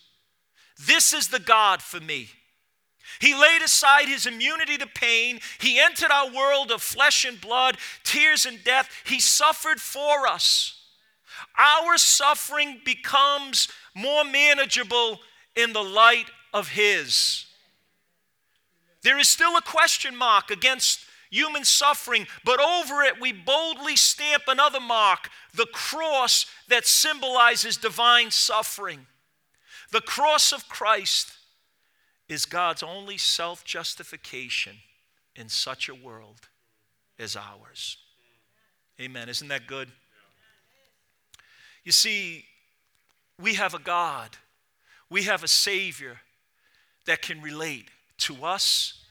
This 0.77 1.13
is 1.13 1.29
the 1.29 1.39
God 1.39 1.81
for 1.81 2.01
me. 2.01 2.31
He 3.21 3.33
laid 3.33 3.61
aside 3.61 4.09
his 4.09 4.25
immunity 4.25 4.77
to 4.77 4.87
pain. 4.87 5.39
He 5.59 5.79
entered 5.79 6.11
our 6.11 6.29
world 6.29 6.69
of 6.69 6.81
flesh 6.81 7.23
and 7.23 7.39
blood, 7.39 7.77
tears 8.03 8.45
and 8.45 8.61
death. 8.61 8.89
He 9.05 9.21
suffered 9.21 9.79
for 9.79 10.27
us. 10.27 10.78
Our 11.57 11.97
suffering 11.97 12.81
becomes 12.83 13.67
more 13.95 14.23
manageable 14.23 15.19
in 15.55 15.73
the 15.73 15.83
light 15.83 16.27
of 16.53 16.69
his. 16.69 17.45
There 19.01 19.17
is 19.17 19.27
still 19.27 19.55
a 19.57 19.61
question 19.61 20.15
mark 20.15 20.51
against 20.51 21.05
human 21.29 21.63
suffering, 21.63 22.27
but 22.43 22.59
over 22.59 23.03
it 23.03 23.19
we 23.21 23.31
boldly 23.31 23.95
stamp 23.95 24.43
another 24.47 24.79
mark 24.79 25.29
the 25.53 25.67
cross 25.67 26.45
that 26.67 26.85
symbolizes 26.85 27.77
divine 27.77 28.31
suffering. 28.31 29.07
The 29.91 30.01
cross 30.01 30.51
of 30.51 30.67
Christ 30.69 31.31
is 32.27 32.45
God's 32.45 32.83
only 32.83 33.17
self 33.17 33.63
justification 33.63 34.77
in 35.35 35.49
such 35.49 35.89
a 35.89 35.95
world 35.95 36.49
as 37.17 37.35
ours. 37.35 37.97
Amen. 39.01 39.29
Isn't 39.29 39.47
that 39.47 39.65
good? 39.65 39.89
You 41.89 41.93
see, 41.93 42.45
we 43.41 43.55
have 43.55 43.73
a 43.73 43.79
God, 43.79 44.37
we 45.09 45.23
have 45.23 45.43
a 45.43 45.47
Savior 45.47 46.19
that 47.07 47.23
can 47.23 47.41
relate 47.41 47.87
to 48.19 48.45
us 48.45 49.03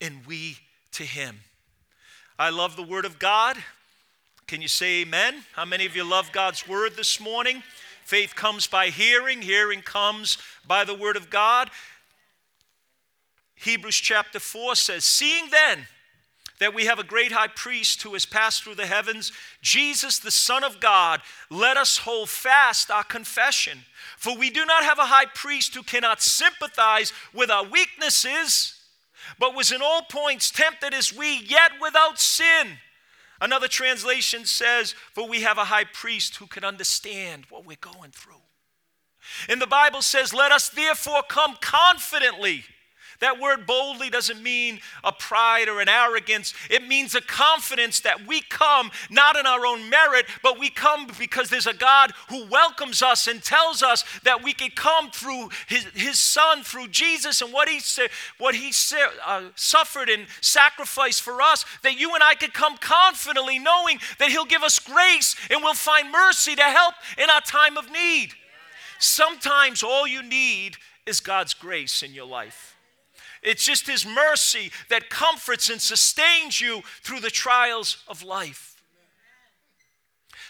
and 0.00 0.26
we 0.26 0.56
to 0.94 1.04
Him. 1.04 1.38
I 2.36 2.50
love 2.50 2.74
the 2.74 2.82
Word 2.82 3.04
of 3.04 3.20
God. 3.20 3.56
Can 4.48 4.60
you 4.60 4.66
say 4.66 5.02
amen? 5.02 5.44
How 5.52 5.64
many 5.64 5.86
of 5.86 5.94
you 5.94 6.02
love 6.02 6.32
God's 6.32 6.66
Word 6.66 6.96
this 6.96 7.20
morning? 7.20 7.62
Faith 8.04 8.34
comes 8.34 8.66
by 8.66 8.88
hearing, 8.88 9.40
hearing 9.40 9.82
comes 9.82 10.38
by 10.66 10.82
the 10.82 10.96
Word 10.96 11.16
of 11.16 11.30
God. 11.30 11.70
Hebrews 13.54 13.94
chapter 13.94 14.40
4 14.40 14.74
says, 14.74 15.04
Seeing 15.04 15.50
then 15.52 15.86
that 16.60 16.74
we 16.74 16.86
have 16.86 16.98
a 16.98 17.04
great 17.04 17.32
high 17.32 17.48
priest 17.48 18.02
who 18.02 18.12
has 18.14 18.26
passed 18.26 18.62
through 18.62 18.74
the 18.74 18.86
heavens, 18.86 19.32
Jesus, 19.62 20.18
the 20.18 20.30
Son 20.30 20.64
of 20.64 20.80
God, 20.80 21.20
let 21.50 21.76
us 21.76 21.98
hold 21.98 22.28
fast 22.28 22.90
our 22.90 23.04
confession. 23.04 23.80
For 24.16 24.36
we 24.36 24.50
do 24.50 24.64
not 24.64 24.84
have 24.84 24.98
a 24.98 25.06
high 25.06 25.26
priest 25.26 25.74
who 25.74 25.82
cannot 25.82 26.20
sympathize 26.20 27.12
with 27.32 27.50
our 27.50 27.64
weaknesses, 27.64 28.74
but 29.38 29.54
was 29.54 29.70
in 29.70 29.82
all 29.82 30.02
points 30.02 30.50
tempted 30.50 30.92
as 30.92 31.12
we, 31.12 31.38
yet 31.38 31.72
without 31.80 32.18
sin. 32.18 32.78
Another 33.40 33.68
translation 33.68 34.44
says, 34.44 34.94
For 35.12 35.28
we 35.28 35.42
have 35.42 35.58
a 35.58 35.66
high 35.66 35.84
priest 35.84 36.36
who 36.36 36.46
can 36.46 36.64
understand 36.64 37.44
what 37.50 37.64
we're 37.64 37.76
going 37.80 38.10
through. 38.10 38.34
And 39.48 39.60
the 39.60 39.66
Bible 39.66 40.02
says, 40.02 40.34
Let 40.34 40.50
us 40.50 40.68
therefore 40.68 41.22
come 41.28 41.56
confidently 41.60 42.64
that 43.20 43.40
word 43.40 43.66
boldly 43.66 44.10
doesn't 44.10 44.42
mean 44.42 44.80
a 45.02 45.10
pride 45.10 45.68
or 45.68 45.80
an 45.80 45.88
arrogance. 45.88 46.54
It 46.70 46.86
means 46.86 47.14
a 47.14 47.20
confidence 47.20 48.00
that 48.00 48.26
we 48.26 48.42
come 48.42 48.92
not 49.10 49.36
in 49.36 49.44
our 49.44 49.66
own 49.66 49.90
merit, 49.90 50.26
but 50.42 50.58
we 50.58 50.70
come 50.70 51.08
because 51.18 51.50
there's 51.50 51.66
a 51.66 51.74
God 51.74 52.12
who 52.28 52.46
welcomes 52.46 53.02
us 53.02 53.26
and 53.26 53.42
tells 53.42 53.82
us 53.82 54.04
that 54.22 54.44
we 54.44 54.52
can 54.52 54.70
come 54.70 55.10
through 55.10 55.48
his, 55.66 55.84
his 55.94 56.18
son, 56.18 56.62
through 56.62 56.88
Jesus 56.88 57.42
and 57.42 57.52
what 57.52 57.68
he, 57.68 57.80
what 58.38 58.54
he 58.54 58.70
uh, 59.26 59.48
suffered 59.56 60.08
and 60.08 60.26
sacrificed 60.40 61.22
for 61.22 61.42
us, 61.42 61.64
that 61.82 61.98
you 61.98 62.14
and 62.14 62.22
I 62.22 62.34
could 62.34 62.54
come 62.54 62.76
confidently 62.76 63.58
knowing 63.58 63.98
that 64.18 64.30
he'll 64.30 64.44
give 64.44 64.62
us 64.62 64.78
grace 64.78 65.34
and 65.50 65.62
we'll 65.62 65.74
find 65.74 66.12
mercy 66.12 66.54
to 66.54 66.62
help 66.62 66.94
in 67.16 67.28
our 67.30 67.40
time 67.40 67.76
of 67.76 67.90
need. 67.90 68.30
Sometimes 69.00 69.82
all 69.82 70.06
you 70.06 70.22
need 70.22 70.76
is 71.04 71.18
God's 71.20 71.54
grace 71.54 72.02
in 72.02 72.12
your 72.12 72.26
life. 72.26 72.77
It's 73.42 73.64
just 73.64 73.86
His 73.86 74.06
mercy 74.06 74.70
that 74.90 75.10
comforts 75.10 75.70
and 75.70 75.80
sustains 75.80 76.60
you 76.60 76.82
through 77.02 77.20
the 77.20 77.30
trials 77.30 78.02
of 78.08 78.22
life. 78.22 78.76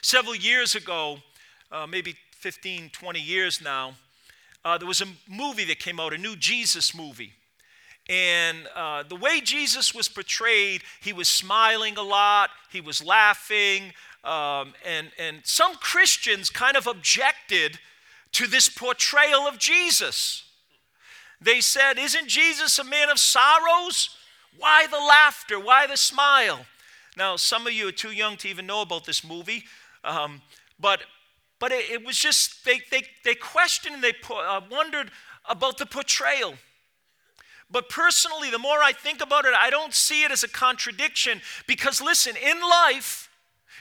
Several 0.03 0.35
years 0.35 0.75
ago, 0.75 1.19
uh, 1.73 1.87
maybe 1.87 2.17
15, 2.33 2.91
20 2.91 3.21
years 3.21 3.61
now, 3.61 3.95
uh, 4.65 4.79
there 4.79 4.89
was 4.89 5.01
a 5.01 5.07
movie 5.29 5.65
that 5.65 5.79
came 5.79 5.99
out, 6.01 6.13
a 6.13 6.19
new 6.19 6.37
Jesus 6.37 6.95
movie. 6.95 7.33
And 8.09 8.67
uh, 8.75 9.03
the 9.03 9.17
way 9.17 9.41
Jesus 9.41 9.95
was 9.95 10.09
portrayed, 10.09 10.83
he 11.01 11.13
was 11.13 11.29
smiling 11.29 11.97
a 11.99 12.03
lot, 12.03 12.51
he 12.71 12.81
was 12.81 13.05
laughing, 13.05 13.93
um, 14.25 14.73
and, 14.85 15.11
and 15.19 15.41
some 15.45 15.75
Christians 15.75 16.49
kind 16.49 16.77
of 16.77 16.87
objected 16.87 17.79
to 18.33 18.47
this 18.47 18.69
portrayal 18.69 19.47
of 19.47 19.59
Jesus. 19.59 20.45
They 21.41 21.61
said, 21.61 21.99
Isn't 21.99 22.29
Jesus 22.29 22.79
a 22.79 22.85
man 22.85 23.11
of 23.11 23.19
sorrows? 23.19 24.11
Why 24.57 24.87
the 24.87 24.99
laughter? 24.99 25.61
Why 25.61 25.87
the 25.87 25.97
smile? 25.97 26.67
Now, 27.17 27.37
some 27.37 27.67
of 27.67 27.73
you 27.73 27.89
are 27.89 27.93
too 27.93 28.13
young 28.13 28.37
to 28.39 28.49
even 28.49 28.67
know 28.67 28.83
about 28.83 29.05
this 29.05 29.25
movie, 29.25 29.65
um, 30.05 30.41
but, 30.79 31.01
but 31.59 31.73
it, 31.73 31.91
it, 31.91 32.07
was 32.07 32.17
just, 32.17 32.65
they, 32.65 32.81
they, 32.91 33.03
they 33.25 33.35
questioned 33.35 33.97
and 33.97 34.05
they 34.05 34.13
uh, 34.31 34.61
wondered 34.71 35.11
about 35.49 35.79
the 35.79 35.87
portrayal. 35.87 36.55
But 37.71 37.89
personally, 37.89 38.51
the 38.51 38.59
more 38.59 38.83
I 38.83 38.93
think 38.93 39.21
about 39.21 39.45
it, 39.45 39.55
I 39.55 39.69
don't 39.69 39.93
see 39.93 40.23
it 40.25 40.31
as 40.31 40.43
a 40.43 40.49
contradiction 40.49 41.41
because, 41.67 42.01
listen, 42.01 42.35
in 42.37 42.61
life, 42.61 43.29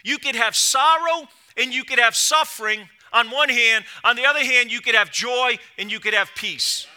you 0.03 0.17
could 0.17 0.35
have 0.35 0.55
sorrow 0.55 1.27
and 1.55 1.73
you 1.73 1.83
could 1.83 1.99
have 1.99 2.15
suffering 2.15 2.89
on 3.13 3.29
one 3.29 3.49
hand. 3.49 3.85
On 4.03 4.15
the 4.15 4.25
other 4.25 4.43
hand, 4.43 4.71
you 4.71 4.81
could 4.81 4.95
have 4.95 5.11
joy 5.11 5.57
and 5.77 5.91
you 5.91 5.99
could 5.99 6.13
have 6.13 6.31
peace. 6.35 6.87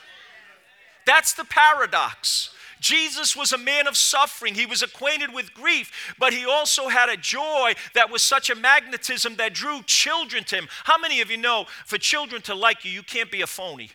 That's 1.11 1.33
the 1.33 1.45
paradox. 1.45 2.51
Jesus 2.79 3.35
was 3.35 3.53
a 3.53 3.59
man 3.59 3.89
of 3.89 3.97
suffering. 3.97 4.55
He 4.55 4.65
was 4.65 4.81
acquainted 4.81 5.35
with 5.35 5.53
grief, 5.53 6.15
but 6.21 6.33
he 6.33 6.47
also 6.47 6.87
had 6.87 7.09
a 7.09 7.17
joy 7.17 7.73
that 7.97 8.13
was 8.13 8.23
such 8.23 8.49
a 8.49 8.55
magnetism 8.55 9.35
that 9.35 9.53
drew 9.53 9.83
children 9.83 10.45
to 10.45 10.55
him. 10.55 10.69
How 10.85 10.99
many 10.99 11.21
of 11.21 11.29
you 11.29 11.37
know 11.37 11.67
for 11.85 11.99
children 11.99 12.43
to 12.43 12.55
like 12.55 12.85
you, 12.85 12.93
you 12.93 13.03
can't 13.03 13.29
be 13.29 13.43
a 13.43 13.49
phony? 13.49 13.91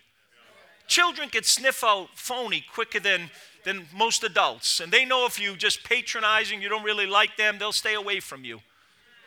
Children 0.88 1.30
can 1.30 1.42
sniff 1.42 1.82
out 1.82 2.08
phony 2.14 2.62
quicker 2.74 3.00
than, 3.00 3.30
than 3.64 3.86
most 3.94 4.22
adults. 4.22 4.80
And 4.80 4.92
they 4.92 5.06
know 5.06 5.24
if 5.24 5.40
you're 5.40 5.56
just 5.56 5.84
patronizing, 5.84 6.60
you 6.60 6.68
don't 6.68 6.84
really 6.84 7.06
like 7.06 7.38
them, 7.38 7.56
they'll 7.58 7.72
stay 7.72 7.94
away 7.94 8.20
from 8.20 8.44
you. 8.44 8.60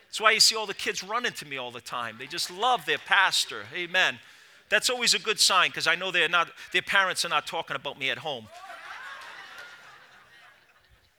That's 0.09 0.21
why 0.21 0.29
you 0.29 0.39
see 0.39 0.55
all 0.55 0.67
the 0.67 0.75
kids 0.75 1.03
running 1.03 1.33
to 1.33 1.47
me 1.47 1.57
all 1.57 1.71
the 1.71 1.81
time. 1.81 2.17
They 2.19 2.27
just 2.27 2.51
love 2.51 2.85
their 2.85 2.99
pastor. 2.99 3.63
Amen. 3.75 4.19
That's 4.69 4.89
always 4.89 5.13
a 5.13 5.19
good 5.19 5.39
sign 5.39 5.69
because 5.69 5.87
I 5.87 5.95
know 5.95 6.11
they're 6.11 6.29
not, 6.29 6.49
their 6.71 6.81
parents 6.81 7.25
are 7.25 7.29
not 7.29 7.47
talking 7.47 7.75
about 7.75 7.99
me 7.99 8.09
at 8.09 8.19
home. 8.19 8.47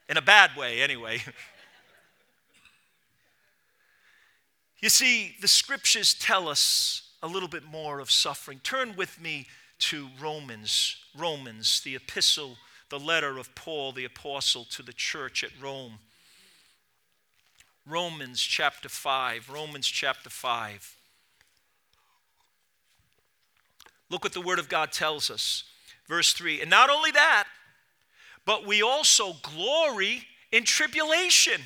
In 0.08 0.16
a 0.16 0.22
bad 0.22 0.56
way, 0.56 0.82
anyway. 0.82 1.22
You 4.82 4.88
see, 4.88 5.36
the 5.42 5.48
scriptures 5.48 6.14
tell 6.14 6.48
us 6.48 7.02
a 7.22 7.26
little 7.26 7.50
bit 7.50 7.64
more 7.64 8.00
of 8.00 8.10
suffering. 8.10 8.60
Turn 8.62 8.96
with 8.96 9.20
me 9.20 9.46
to 9.80 10.08
Romans, 10.18 10.96
Romans, 11.14 11.82
the 11.82 11.96
epistle, 11.96 12.56
the 12.88 12.98
letter 12.98 13.38
of 13.38 13.54
Paul 13.54 13.92
the 13.92 14.06
apostle 14.06 14.64
to 14.70 14.82
the 14.82 14.94
church 14.94 15.44
at 15.44 15.50
Rome. 15.60 15.98
Romans 17.86 18.40
chapter 18.40 18.88
5, 18.88 19.50
Romans 19.50 19.86
chapter 19.86 20.30
5. 20.30 20.96
Look 24.10 24.24
what 24.24 24.32
the 24.32 24.40
Word 24.40 24.58
of 24.58 24.68
God 24.68 24.92
tells 24.92 25.30
us. 25.30 25.64
Verse 26.08 26.32
3 26.32 26.60
And 26.60 26.70
not 26.70 26.90
only 26.90 27.12
that, 27.12 27.46
but 28.44 28.66
we 28.66 28.82
also 28.82 29.34
glory 29.42 30.24
in 30.52 30.64
tribulation. 30.64 31.60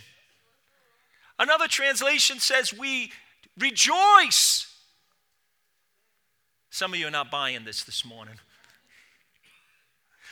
Another 1.39 1.67
translation 1.67 2.39
says 2.39 2.73
we 2.73 3.11
rejoice. 3.59 4.71
Some 6.71 6.93
of 6.93 7.01
you 7.01 7.07
are 7.07 7.11
not 7.11 7.31
buying 7.31 7.65
this 7.65 7.85
this 7.85 8.05
morning. 8.05 8.35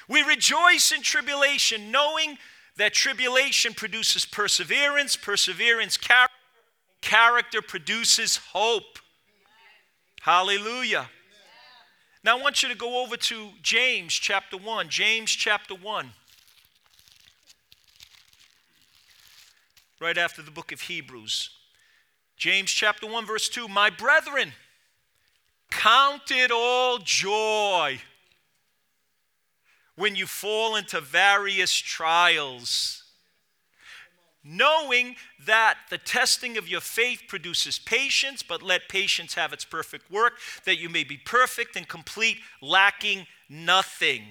We 0.09 0.23
rejoice 0.23 0.93
in 0.93 1.03
tribulation, 1.03 1.91
knowing 1.91 2.37
that 2.77 2.93
tribulation 2.93 3.75
produces 3.75 4.27
perseverance, 4.27 5.17
perseverance, 5.17 5.97
character, 5.97 6.35
character 7.01 7.63
produces 7.63 8.39
hope. 8.53 8.99
Hallelujah. 10.21 11.09
Now, 12.25 12.39
I 12.39 12.41
want 12.41 12.63
you 12.63 12.69
to 12.69 12.77
go 12.77 13.03
over 13.03 13.17
to 13.17 13.49
James 13.63 14.13
chapter 14.13 14.57
1. 14.57 14.89
James 14.89 15.33
chapter 15.33 15.75
1. 15.75 16.11
Right 20.01 20.17
after 20.17 20.41
the 20.41 20.53
book 20.53 20.71
of 20.71 20.83
Hebrews. 20.83 21.51
James 22.37 22.71
chapter 22.71 23.09
1, 23.09 23.27
verse 23.27 23.49
2 23.49 23.67
My 23.67 23.91
brethren, 23.91 24.53
count 25.71 26.31
it 26.31 26.53
all 26.53 26.99
joy 26.99 28.01
when 29.97 30.15
you 30.15 30.27
fall 30.27 30.77
into 30.77 31.01
various 31.01 31.73
trials 31.73 33.02
knowing 34.45 35.17
that 35.47 35.79
the 35.91 35.99
testing 35.99 36.57
of 36.57 36.69
your 36.69 36.81
faith 36.81 37.23
produces 37.29 37.79
patience, 37.79 38.43
but 38.43 38.63
let 38.63 38.89
patience 38.89 39.35
have 39.35 39.53
its 39.53 39.65
perfect 39.65 40.11
work, 40.11 40.35
that 40.65 40.79
you 40.79 40.89
may 40.89 41.05
be 41.05 41.17
perfect 41.17 41.77
and 41.77 41.89
complete, 41.89 42.39
lacking 42.61 43.27
nothing. 43.49 44.23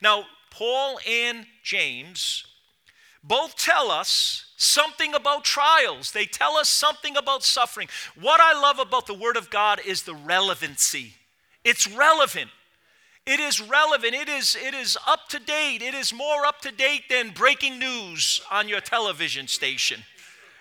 Now, 0.00 0.24
Paul 0.50 0.98
and 1.08 1.46
James 1.62 2.44
both 3.22 3.56
tell 3.56 3.90
us 3.90 4.52
something 4.56 5.14
about 5.14 5.44
trials. 5.44 6.12
They 6.12 6.26
tell 6.26 6.56
us 6.56 6.68
something 6.68 7.16
about 7.16 7.42
suffering. 7.42 7.88
What 8.20 8.40
I 8.40 8.52
love 8.60 8.78
about 8.78 9.06
the 9.06 9.14
Word 9.14 9.36
of 9.36 9.50
God 9.50 9.80
is 9.84 10.02
the 10.02 10.14
relevancy. 10.14 11.14
It's 11.64 11.90
relevant. 11.90 12.50
It 13.26 13.40
is 13.40 13.60
relevant. 13.60 14.14
It 14.14 14.28
is, 14.28 14.54
it 14.54 14.74
is 14.74 14.98
up 15.06 15.28
to 15.30 15.38
date. 15.38 15.80
It 15.80 15.94
is 15.94 16.12
more 16.12 16.44
up 16.44 16.60
to 16.60 16.70
date 16.70 17.04
than 17.08 17.30
breaking 17.30 17.78
news 17.78 18.42
on 18.50 18.68
your 18.68 18.80
television 18.80 19.48
station. 19.48 20.04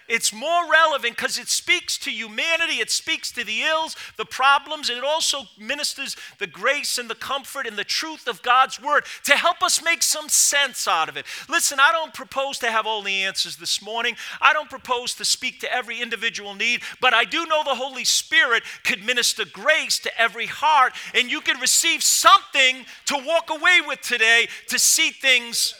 It's 0.08 0.34
more 0.34 0.70
relevant 0.70 1.16
because 1.16 1.38
it 1.38 1.48
speaks 1.48 1.98
to 2.00 2.12
humanity, 2.12 2.80
it 2.80 2.92
speaks 2.92 3.32
to 3.34 3.44
the 3.44 3.62
ills, 3.62 3.96
the 4.18 4.26
problems, 4.26 4.90
and 4.90 4.98
it 4.98 5.04
also 5.04 5.44
ministers 5.58 6.16
the 6.40 6.48
grace 6.48 6.98
and 6.98 7.10
the 7.10 7.16
comfort 7.16 7.66
and 7.66 7.78
the 7.78 7.84
truth 7.84 8.28
of 8.28 8.42
God's 8.42 8.82
word 8.82 9.06
to 9.24 9.34
help 9.34 9.64
us 9.64 9.84
make 9.84 10.04
some 10.04 10.30
sense 10.30 10.88
out 10.88 11.10
of 11.10 11.18
it. 11.18 11.26
Listen, 11.50 11.80
I 11.80 11.92
don't 11.92 12.14
propose 12.14 12.60
to 12.60 12.72
have 12.72 12.86
all 12.86 13.02
the 13.02 13.24
answers 13.24 13.58
this 13.58 13.82
morning. 13.82 14.16
I 14.42 14.54
don't 14.54 14.70
propose 14.70 15.14
to 15.16 15.26
speak 15.26 15.60
to 15.62 15.74
every 15.74 16.02
individual 16.02 16.54
need, 16.54 16.82
but 17.00 17.14
I 17.14 17.24
do 17.24 17.46
know 17.46 17.64
the 17.64 17.76
Holy 17.76 18.06
Spirit 18.06 18.64
could 18.84 19.06
minister 19.06 19.46
grace 19.46 20.00
to 20.00 20.20
every 20.20 20.48
heart, 20.48 20.94
and 21.14 21.32
you 21.32 21.42
can 21.42 21.60
receive 21.60 22.04
something 22.04 22.86
to 23.06 23.24
walk 23.26 23.50
away 23.50 23.80
with 23.86 24.02
today 24.02 24.48
to 24.68 24.78
see 24.78 25.12
things 25.12 25.76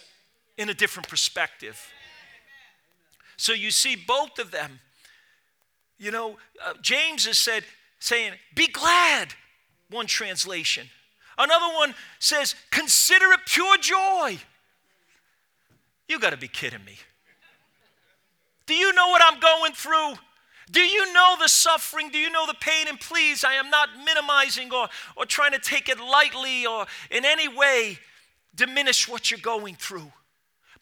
in 0.58 0.70
a 0.70 0.74
different 0.74 1.10
perspective. 1.10 1.90
So 3.38 3.54
you 3.54 3.72
see 3.72 3.96
both 3.96 4.40
of 4.40 4.52
them. 4.52 4.80
You 5.98 6.12
know, 6.12 6.38
uh, 6.66 6.74
James 6.82 7.26
has 7.26 7.38
said, 7.38 7.64
saying, 8.00 8.34
be 8.56 8.68
glad, 8.68 9.34
one 9.90 10.08
translation. 10.08 10.90
Another 11.38 11.74
one 11.74 11.96
says, 12.20 12.56
consider 12.72 13.32
it 13.32 13.40
pure 13.46 13.78
joy. 13.78 14.38
You 16.08 16.20
got 16.20 16.32
to 16.32 16.38
be 16.38 16.48
kidding 16.48 16.84
me. 16.84 16.98
Do 18.66 18.76
you 18.76 18.94
know 18.94 19.08
what 19.08 19.22
I'm 19.24 19.40
going 19.40 19.74
through? 19.74 20.14
Do 20.72 20.82
you 20.82 21.14
know 21.14 21.36
the 21.40 21.48
suffering? 21.48 22.10
Do 22.10 22.18
you 22.18 22.30
know 22.30 22.48
the 22.48 22.56
pain? 22.56 22.88
And 22.88 23.00
please, 23.00 23.44
I 23.44 23.54
am 23.54 23.70
not 23.70 23.90
minimizing 24.06 24.74
or, 24.74 24.88
or 25.16 25.26
trying 25.26 25.52
to 25.52 25.60
take 25.60 25.90
it 25.90 26.00
lightly 26.00 26.66
or 26.66 26.86
in 27.12 27.26
any 27.26 27.48
way 27.48 28.00
diminish 28.56 29.08
what 29.08 29.32
you're 29.32 29.40
going 29.40 29.76
through 29.76 30.12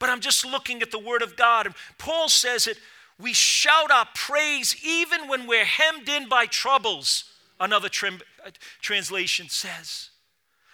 but 0.02 0.10
I'm 0.10 0.20
just 0.20 0.44
looking 0.44 0.82
at 0.82 0.90
the 0.90 1.00
Word 1.00 1.22
of 1.22 1.38
God. 1.38 1.68
And 1.68 1.76
Paul 2.00 2.28
says 2.28 2.66
it 2.66 2.78
we 3.20 3.34
shout 3.34 3.92
our 3.92 4.08
praise 4.16 4.76
even 4.84 5.28
when 5.28 5.46
we're 5.46 5.64
hemmed 5.64 6.10
in 6.10 6.28
by 6.28 6.48
troubles, 6.48 7.26
another 7.60 7.88
uh, 7.88 8.50
translation 8.82 9.48
says. 9.48 10.10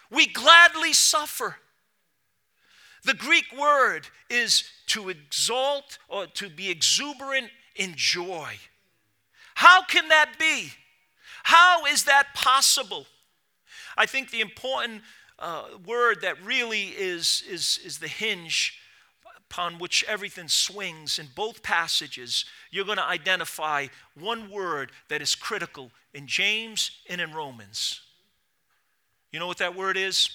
We 0.09 0.27
gladly 0.27 0.93
suffer. 0.93 1.57
The 3.03 3.15
Greek 3.15 3.45
word 3.57 4.07
is 4.29 4.63
to 4.87 5.09
exalt 5.09 5.97
or 6.07 6.27
to 6.27 6.49
be 6.49 6.69
exuberant 6.69 7.49
in 7.75 7.93
joy. 7.97 8.53
How 9.55 9.83
can 9.83 10.07
that 10.07 10.39
be? 10.39 10.69
How 11.43 11.85
is 11.85 12.05
that 12.05 12.27
possible? 12.33 13.05
I 13.97 14.05
think 14.05 14.31
the 14.31 14.39
important 14.39 15.01
uh, 15.37 15.63
word 15.85 16.21
that 16.21 16.41
really 16.45 16.93
is, 16.97 17.43
is, 17.49 17.79
is 17.83 17.97
the 17.97 18.07
hinge 18.07 18.79
upon 19.49 19.79
which 19.79 20.03
everything 20.07 20.47
swings 20.47 21.19
in 21.19 21.27
both 21.35 21.63
passages, 21.63 22.45
you're 22.69 22.85
going 22.85 22.97
to 22.97 23.03
identify 23.03 23.87
one 24.19 24.49
word 24.49 24.91
that 25.09 25.21
is 25.21 25.35
critical 25.35 25.91
in 26.13 26.27
James 26.27 26.91
and 27.09 27.21
in 27.21 27.33
Romans. 27.33 28.01
You 29.31 29.39
know 29.39 29.47
what 29.47 29.57
that 29.59 29.75
word 29.75 29.97
is? 29.97 30.29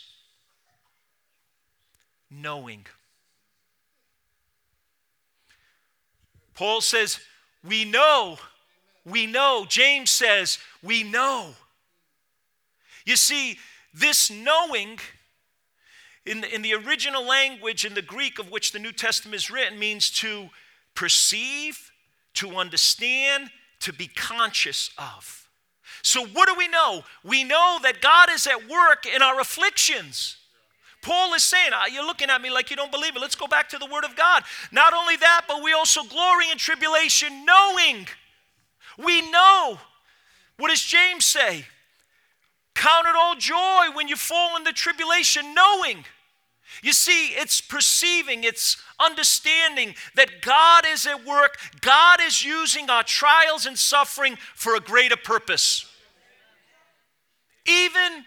Knowing. 2.31 2.87
Paul 6.55 6.81
says, 6.81 7.21
We 7.63 7.85
know. 7.85 8.39
We 9.05 9.27
know. 9.27 9.67
James 9.69 10.11
says, 10.11 10.59
We 10.83 11.03
know. 11.03 11.51
You 13.05 13.17
see, 13.17 13.59
this 13.93 14.31
knowing 14.31 14.99
in 16.25 16.41
the, 16.41 16.55
in 16.55 16.63
the 16.63 16.75
original 16.75 17.27
language, 17.27 17.85
in 17.85 17.95
the 17.95 18.03
Greek 18.03 18.39
of 18.39 18.51
which 18.51 18.73
the 18.73 18.79
New 18.79 18.93
Testament 18.93 19.35
is 19.35 19.51
written, 19.51 19.79
means 19.79 20.11
to 20.11 20.49
perceive, 20.95 21.91
to 22.35 22.57
understand, 22.57 23.51
to 23.81 23.93
be 23.93 24.07
conscious 24.07 24.91
of. 24.99 25.49
So, 26.03 26.25
what 26.27 26.49
do 26.49 26.55
we 26.57 26.69
know? 26.69 27.03
We 27.25 27.45
know 27.45 27.79
that 27.83 28.01
God 28.01 28.31
is 28.31 28.47
at 28.47 28.69
work 28.69 29.07
in 29.07 29.23
our 29.23 29.41
afflictions. 29.41 30.37
Paul 31.01 31.35
is 31.35 31.43
saying, 31.43 31.71
ah, 31.73 31.87
You're 31.87 32.07
looking 32.07 32.31
at 32.31 32.41
me 32.41 32.51
like 32.51 32.71
you 32.71 32.77
don't 32.77 32.93
believe 32.93 33.17
it. 33.17 33.21
Let's 33.21 33.35
go 33.35 33.47
back 33.47 33.69
to 33.71 33.79
the 33.79 33.87
Word 33.87 34.05
of 34.05 34.17
God. 34.17 34.45
Not 34.71 34.95
only 34.95 35.17
that, 35.17 35.43
but 35.49 35.63
we 35.63 35.73
also 35.73 36.03
glory 36.05 36.51
in 36.51 36.59
tribulation, 36.59 37.45
knowing. 37.45 38.07
We 38.99 39.31
know. 39.31 39.79
What 40.57 40.69
does 40.69 40.83
James 40.83 41.25
say? 41.25 41.67
Count 42.75 43.07
it 43.07 43.15
all 43.17 43.35
joy 43.37 43.95
when 43.95 44.09
you 44.09 44.17
fall 44.17 44.57
into 44.57 44.73
tribulation, 44.73 45.55
knowing. 45.55 46.05
You 46.83 46.93
see, 46.93 47.29
it's 47.29 47.61
perceiving, 47.61 48.45
it's 48.45 48.77
understanding 48.99 49.95
that 50.17 50.41
God 50.41 50.85
is 50.89 51.07
at 51.07 51.25
work. 51.25 51.59
God 51.81 52.21
is 52.23 52.45
using 52.45 52.89
our 52.89 53.03
trials 53.03 53.67
and 53.67 53.79
suffering 53.79 54.39
for 54.55 54.75
a 54.75 54.81
greater 54.81 55.17
purpose. 55.17 55.87
Even 57.67 58.25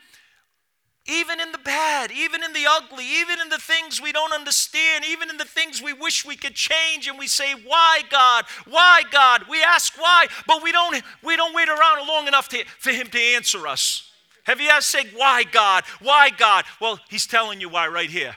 even 1.07 1.39
in 1.39 1.51
the 1.51 1.59
bad, 1.59 2.11
even 2.11 2.43
in 2.43 2.51
the 2.53 2.65
ugly, 2.67 3.05
even 3.05 3.39
in 3.39 3.49
the 3.49 3.59
things 3.59 4.01
we 4.01 4.11
don't 4.11 4.33
understand, 4.33 5.05
even 5.07 5.29
in 5.29 5.37
the 5.37 5.45
things 5.45 5.79
we 5.79 5.93
wish 5.93 6.25
we 6.25 6.35
could 6.35 6.55
change 6.55 7.07
and 7.07 7.19
we 7.19 7.27
say, 7.27 7.53
"Why, 7.53 8.01
God? 8.09 8.45
Why, 8.65 9.03
God?" 9.11 9.47
We 9.47 9.61
ask 9.61 9.93
why, 9.99 10.27
but 10.47 10.63
we 10.63 10.71
don't 10.71 11.03
we 11.21 11.35
don't 11.35 11.53
wait 11.53 11.69
around 11.69 12.07
long 12.07 12.27
enough 12.27 12.49
to, 12.49 12.65
for 12.79 12.91
him 12.91 13.07
to 13.11 13.19
answer 13.19 13.67
us. 13.67 14.09
Have 14.45 14.61
you 14.61 14.69
ever 14.69 14.81
said, 14.81 15.07
Why 15.15 15.43
God? 15.43 15.83
Why 16.01 16.29
God? 16.29 16.65
Well, 16.79 16.99
He's 17.09 17.27
telling 17.27 17.61
you 17.61 17.69
why 17.69 17.87
right 17.87 18.09
here. 18.09 18.35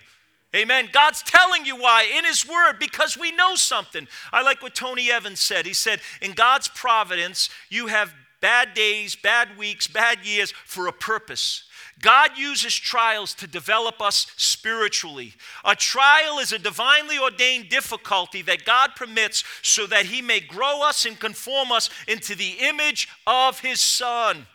Amen. 0.57 0.88
God's 0.92 1.23
telling 1.23 1.66
you 1.66 1.77
why 1.77 2.11
in 2.16 2.25
His 2.25 2.49
Word 2.49 2.79
because 2.81 3.16
we 3.18 3.33
know 3.33 3.55
something. 3.55 4.09
I 4.33 4.42
like 4.42 4.62
what 4.62 4.75
Tony 4.75 5.11
Evans 5.11 5.40
said. 5.40 5.66
He 5.66 5.75
said, 5.75 6.01
In 6.23 6.33
God's 6.33 6.68
providence, 6.68 7.51
you 7.68 7.88
have 7.88 8.14
bad 8.40 8.73
days, 8.73 9.14
bad 9.14 9.59
weeks, 9.59 9.87
bad 9.87 10.25
years 10.25 10.53
for 10.64 10.87
a 10.87 10.92
purpose. 10.92 11.64
God 12.01 12.38
uses 12.38 12.75
trials 12.75 13.35
to 13.35 13.47
develop 13.47 14.01
us 14.01 14.29
spiritually. 14.37 15.35
A 15.64 15.75
trial 15.75 16.38
is 16.38 16.53
a 16.53 16.59
divinely 16.59 17.18
ordained 17.18 17.68
difficulty 17.68 18.40
that 18.42 18.64
God 18.64 18.90
permits 18.94 19.42
so 19.62 19.87
that 19.88 20.07
He 20.07 20.23
may 20.23 20.40
grow 20.40 20.83
us 20.83 21.05
and 21.05 21.18
conform 21.18 21.73
us 21.73 21.90
into 22.07 22.35
the 22.35 22.57
image 22.61 23.09
of 23.27 23.61
His 23.61 23.81
Son. 23.81 24.47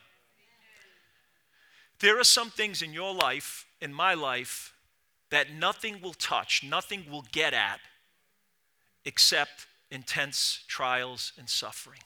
There 2.03 2.19
are 2.19 2.25
some 2.25 2.49
things 2.49 2.81
in 2.81 2.91
your 2.91 3.15
life, 3.15 3.65
in 3.79 3.93
my 3.93 4.13
life, 4.13 4.73
that 5.29 5.53
nothing 5.53 6.01
will 6.01 6.13
touch, 6.13 6.61
nothing 6.61 7.05
will 7.09 7.25
get 7.31 7.53
at, 7.53 7.79
except 9.05 9.67
intense 9.89 10.65
trials 10.67 11.31
and 11.37 11.49
suffering. 11.49 12.01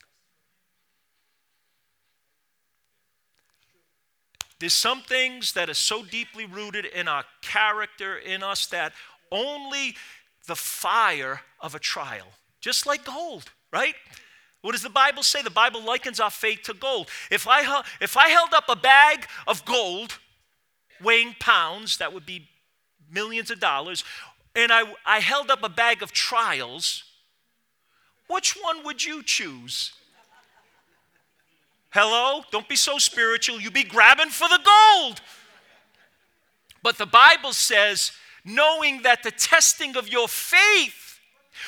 There's 4.60 4.72
some 4.74 5.02
things 5.02 5.54
that 5.54 5.68
are 5.68 5.74
so 5.74 6.04
deeply 6.04 6.46
rooted 6.46 6.86
in 6.86 7.08
our 7.08 7.24
character, 7.42 8.18
in 8.18 8.44
us, 8.44 8.68
that 8.68 8.94
only 9.32 9.96
the 10.46 10.56
fire 10.56 11.42
of 11.60 11.74
a 11.74 11.80
trial, 11.80 12.28
just 12.62 12.86
like 12.86 13.04
gold, 13.04 13.46
right? 13.74 13.96
What 14.68 14.74
does 14.74 14.84
the 14.84 14.90
Bible 14.90 15.24
say? 15.24 15.42
The 15.42 15.50
Bible 15.50 15.82
likens 15.82 16.20
our 16.20 16.30
faith 16.30 16.64
to 16.64 16.74
gold. 16.74 17.08
If 17.32 17.48
I, 17.48 17.84
if 18.02 18.18
I 18.18 18.28
held 18.28 18.54
up 18.54 18.66
a 18.68 18.76
bag 18.76 19.26
of 19.48 19.64
gold 19.64 20.20
weighing 21.02 21.38
pounds, 21.40 22.00
that 22.00 22.12
would 22.14 22.26
be 22.26 22.50
millions 23.10 23.50
of 23.50 23.62
dollars, 23.62 24.04
and 24.58 24.74
I, 24.74 24.84
I 25.06 25.20
held 25.20 25.50
up 25.50 25.64
a 25.64 25.70
bag 25.70 26.04
of 26.04 26.12
trials, 26.12 27.06
which 28.30 28.58
one 28.62 28.84
would 28.84 29.06
you 29.06 29.24
choose? 29.24 29.94
Hello? 31.92 32.42
Don't 32.52 32.68
be 32.68 32.76
so 32.76 32.98
spiritual. 32.98 33.62
You 33.62 33.72
be 33.72 33.86
grabbing 33.86 34.32
for 34.32 34.50
the 34.50 34.60
gold. 34.60 35.22
But 36.84 36.98
the 36.98 37.06
Bible 37.06 37.54
says, 37.54 38.12
knowing 38.44 39.04
that 39.04 39.24
the 39.24 39.32
testing 39.32 39.96
of 39.96 40.10
your 40.10 40.28
faith, 40.28 41.22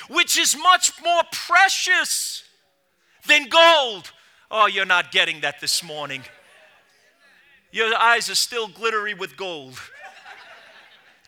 which 0.09 0.37
is 0.37 0.57
much 0.57 1.01
more 1.01 1.21
precious 1.31 2.43
than 3.29 3.47
gold. 3.47 4.11
Oh, 4.51 4.65
you're 4.67 4.85
not 4.85 5.11
getting 5.11 5.41
that 5.41 5.61
this 5.61 5.83
morning. 5.83 6.23
Your 7.71 7.95
eyes 7.95 8.29
are 8.29 8.35
still 8.35 8.67
glittery 8.67 9.13
with 9.13 9.37
gold. 9.37 9.79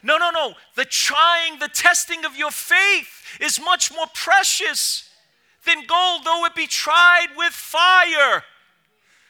No, 0.03 0.17
no, 0.17 0.31
no. 0.31 0.55
The 0.75 0.85
trying, 0.85 1.59
the 1.59 1.67
testing 1.67 2.25
of 2.25 2.35
your 2.35 2.51
faith 2.51 3.37
is 3.39 3.61
much 3.63 3.93
more 3.93 4.07
precious 4.13 5.09
than 5.65 5.85
gold, 5.85 6.21
though 6.25 6.43
it 6.45 6.55
be 6.55 6.65
tried 6.65 7.27
with 7.37 7.53
fire. 7.53 8.43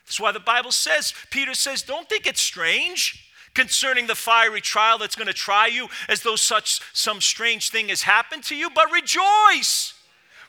That's 0.05 0.19
why 0.19 0.31
the 0.31 0.39
Bible 0.39 0.71
says, 0.71 1.13
Peter 1.29 1.53
says, 1.53 1.81
don't 1.81 2.07
think 2.07 2.25
it's 2.25 2.41
strange 2.41 3.27
concerning 3.53 4.07
the 4.07 4.15
fiery 4.15 4.61
trial 4.61 4.97
that's 4.97 5.15
going 5.15 5.27
to 5.27 5.33
try 5.33 5.67
you 5.67 5.89
as 6.07 6.21
though 6.21 6.37
such 6.37 6.79
some 6.93 7.19
strange 7.19 7.69
thing 7.69 7.89
has 7.89 8.03
happened 8.03 8.43
to 8.43 8.55
you, 8.55 8.69
but 8.69 8.89
rejoice. 8.91 9.93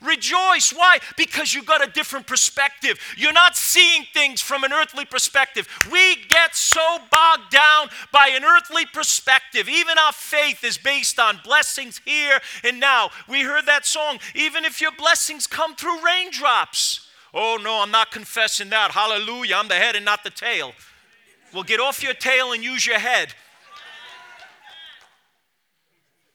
Rejoice. 0.02 0.72
Why? 0.72 0.98
Because 1.16 1.54
you 1.54 1.62
got 1.62 1.86
a 1.86 1.90
different 1.90 2.26
perspective. 2.26 2.98
You're 3.16 3.32
not 3.32 3.56
seeing 3.56 4.04
things 4.12 4.40
from 4.40 4.64
an 4.64 4.72
earthly 4.72 5.04
perspective. 5.04 5.68
We 5.90 6.16
get 6.28 6.54
so 6.56 6.98
bogged 7.10 7.50
down 7.50 7.88
by 8.12 8.30
an 8.34 8.44
earthly 8.44 8.84
perspective. 8.86 9.68
Even 9.68 9.98
our 9.98 10.12
faith 10.12 10.64
is 10.64 10.78
based 10.78 11.18
on 11.18 11.40
blessings 11.44 12.00
here 12.04 12.40
and 12.64 12.80
now. 12.80 13.10
We 13.28 13.42
heard 13.42 13.66
that 13.66 13.86
song, 13.86 14.18
even 14.34 14.64
if 14.64 14.80
your 14.80 14.92
blessings 14.92 15.46
come 15.46 15.76
through 15.76 16.04
raindrops. 16.04 17.08
Oh, 17.34 17.58
no, 17.62 17.80
I'm 17.82 17.90
not 17.90 18.10
confessing 18.10 18.70
that. 18.70 18.90
Hallelujah. 18.90 19.56
I'm 19.56 19.68
the 19.68 19.74
head 19.74 19.96
and 19.96 20.04
not 20.04 20.24
the 20.24 20.30
tail. 20.30 20.72
Well, 21.52 21.62
get 21.62 21.80
off 21.80 22.02
your 22.02 22.14
tail 22.14 22.52
and 22.52 22.62
use 22.64 22.86
your 22.86 22.98
head. 22.98 23.34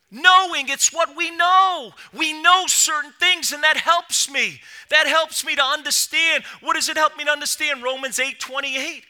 Knowing 0.09 0.69
it's 0.69 0.93
what 0.93 1.17
we 1.17 1.31
know. 1.31 1.91
We 2.13 2.41
know 2.41 2.63
certain 2.67 3.11
things, 3.19 3.51
and 3.51 3.63
that 3.63 3.77
helps 3.77 4.31
me. 4.31 4.61
That 4.89 5.05
helps 5.07 5.45
me 5.45 5.55
to 5.55 5.63
understand. 5.63 6.45
What 6.61 6.75
does 6.75 6.87
it 6.87 6.95
help 6.95 7.17
me 7.17 7.25
to 7.25 7.31
understand? 7.31 7.83
Romans 7.83 8.19
8 8.19 8.39
28. 8.39 9.03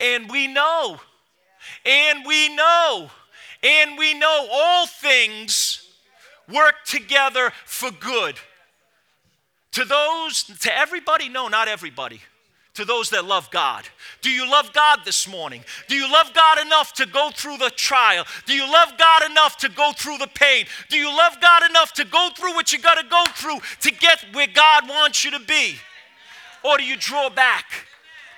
And 0.00 0.30
we 0.30 0.46
know, 0.46 1.00
and 1.84 2.24
we 2.26 2.54
know, 2.54 3.10
and 3.62 3.98
we 3.98 4.14
know 4.14 4.46
all 4.52 4.86
things 4.86 5.88
work 6.48 6.84
together 6.84 7.52
for 7.64 7.90
good. 7.90 8.36
To 9.72 9.84
those, 9.84 10.44
to 10.60 10.78
everybody? 10.78 11.28
No, 11.28 11.48
not 11.48 11.68
everybody 11.68 12.20
to 12.74 12.84
those 12.84 13.10
that 13.10 13.24
love 13.24 13.50
God? 13.50 13.84
Do 14.20 14.30
you 14.30 14.50
love 14.50 14.72
God 14.72 15.00
this 15.04 15.28
morning? 15.28 15.64
Do 15.88 15.94
you 15.94 16.10
love 16.10 16.32
God 16.34 16.58
enough 16.58 16.92
to 16.94 17.06
go 17.06 17.30
through 17.32 17.58
the 17.58 17.70
trial? 17.70 18.24
Do 18.46 18.54
you 18.54 18.70
love 18.70 18.92
God 18.98 19.30
enough 19.30 19.56
to 19.58 19.68
go 19.68 19.92
through 19.92 20.18
the 20.18 20.26
pain? 20.26 20.66
Do 20.88 20.96
you 20.96 21.08
love 21.08 21.40
God 21.40 21.68
enough 21.68 21.92
to 21.94 22.04
go 22.04 22.30
through 22.36 22.54
what 22.54 22.72
you 22.72 22.80
got 22.80 22.94
to 22.94 23.06
go 23.08 23.24
through 23.34 23.58
to 23.80 23.90
get 23.90 24.24
where 24.32 24.48
God 24.52 24.88
wants 24.88 25.24
you 25.24 25.30
to 25.30 25.40
be? 25.40 25.76
Or 26.64 26.78
do 26.78 26.84
you 26.84 26.96
draw 26.96 27.30
back? 27.30 27.64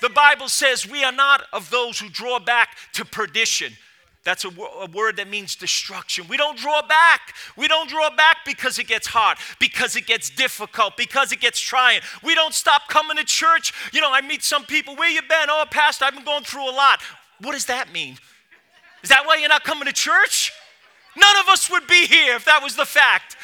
The 0.02 0.10
Bible 0.10 0.48
says 0.48 0.86
we 0.86 1.04
are 1.04 1.12
not 1.12 1.44
of 1.52 1.70
those 1.70 1.98
who 1.98 2.08
draw 2.08 2.38
back 2.38 2.76
to 2.92 3.04
perdition. 3.04 3.72
That's 4.26 4.44
a, 4.44 4.48
a, 4.48 4.90
word 4.92 5.18
that 5.18 5.30
means 5.30 5.54
destruction. 5.54 6.26
We 6.28 6.36
don't 6.36 6.58
draw 6.58 6.82
back. 6.82 7.32
We 7.56 7.68
don't 7.68 7.88
draw 7.88 8.10
back 8.10 8.38
because 8.44 8.76
it 8.76 8.88
gets 8.88 9.06
hard, 9.06 9.38
because 9.60 9.94
it 9.94 10.04
gets 10.04 10.30
difficult, 10.30 10.96
because 10.96 11.30
it 11.30 11.38
gets 11.38 11.60
trying. 11.60 12.00
We 12.24 12.34
don't 12.34 12.52
stop 12.52 12.88
coming 12.88 13.18
to 13.18 13.24
church. 13.24 13.72
You 13.92 14.00
know, 14.00 14.12
I 14.12 14.22
meet 14.22 14.42
some 14.42 14.64
people, 14.64 14.96
where 14.96 15.08
you 15.08 15.22
been? 15.22 15.48
Oh, 15.48 15.64
Pastor, 15.70 16.06
I've 16.06 16.14
been 16.14 16.24
going 16.24 16.42
through 16.42 16.68
a 16.68 16.74
lot. 16.74 17.02
What 17.40 17.52
does 17.52 17.66
that 17.66 17.92
mean? 17.92 18.18
Is 19.04 19.10
that 19.10 19.24
why 19.26 19.36
you're 19.36 19.48
not 19.48 19.62
coming 19.62 19.86
to 19.86 19.92
church? 19.92 20.52
None 21.16 21.36
of 21.36 21.48
us 21.48 21.70
would 21.70 21.86
be 21.86 22.06
here 22.06 22.34
if 22.34 22.46
that 22.46 22.64
was 22.64 22.74
the 22.74 22.84
fact. 22.84 23.36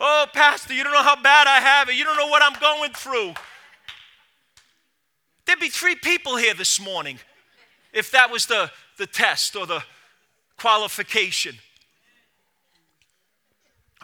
Oh, 0.00 0.26
Pastor, 0.34 0.74
you 0.74 0.82
don't 0.82 0.92
know 0.92 1.04
how 1.04 1.22
bad 1.22 1.46
I 1.46 1.60
have 1.60 1.88
it. 1.88 1.94
You 1.94 2.02
don't 2.02 2.16
know 2.16 2.26
what 2.26 2.42
I'm 2.42 2.58
going 2.60 2.90
through. 2.94 3.34
There'd 5.46 5.60
be 5.60 5.68
three 5.68 5.94
people 5.94 6.36
here 6.36 6.54
this 6.54 6.80
morning 6.80 7.20
if 7.92 8.10
that 8.12 8.30
was 8.30 8.46
the, 8.46 8.70
the 8.96 9.06
test 9.06 9.56
or 9.56 9.66
the 9.66 9.82
qualification. 10.56 11.56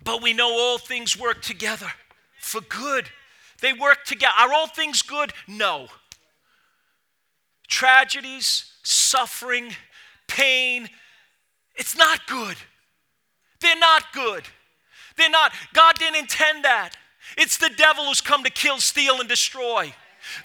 But 0.03 0.23
we 0.23 0.33
know 0.33 0.53
all 0.53 0.79
things 0.79 1.18
work 1.18 1.42
together 1.42 1.90
for 2.40 2.61
good. 2.61 3.07
They 3.61 3.73
work 3.73 4.05
together. 4.05 4.35
Are 4.38 4.53
all 4.53 4.66
things 4.66 5.03
good? 5.03 5.33
No. 5.49 5.88
Tragedies, 7.68 8.73
suffering, 8.83 9.70
pain, 10.29 10.88
it's 11.77 11.97
not 11.97 12.27
good. 12.27 12.57
They're 13.61 13.79
not 13.79 14.12
good. 14.12 14.44
They're 15.16 15.31
not. 15.31 15.53
God 15.73 15.97
didn't 15.99 16.16
intend 16.16 16.64
that. 16.64 16.90
It's 17.38 17.57
the 17.57 17.70
devil 17.77 18.05
who's 18.05 18.20
come 18.20 18.44
to 18.44 18.51
kill, 18.51 18.79
steal, 18.79 19.20
and 19.20 19.29
destroy. 19.29 19.92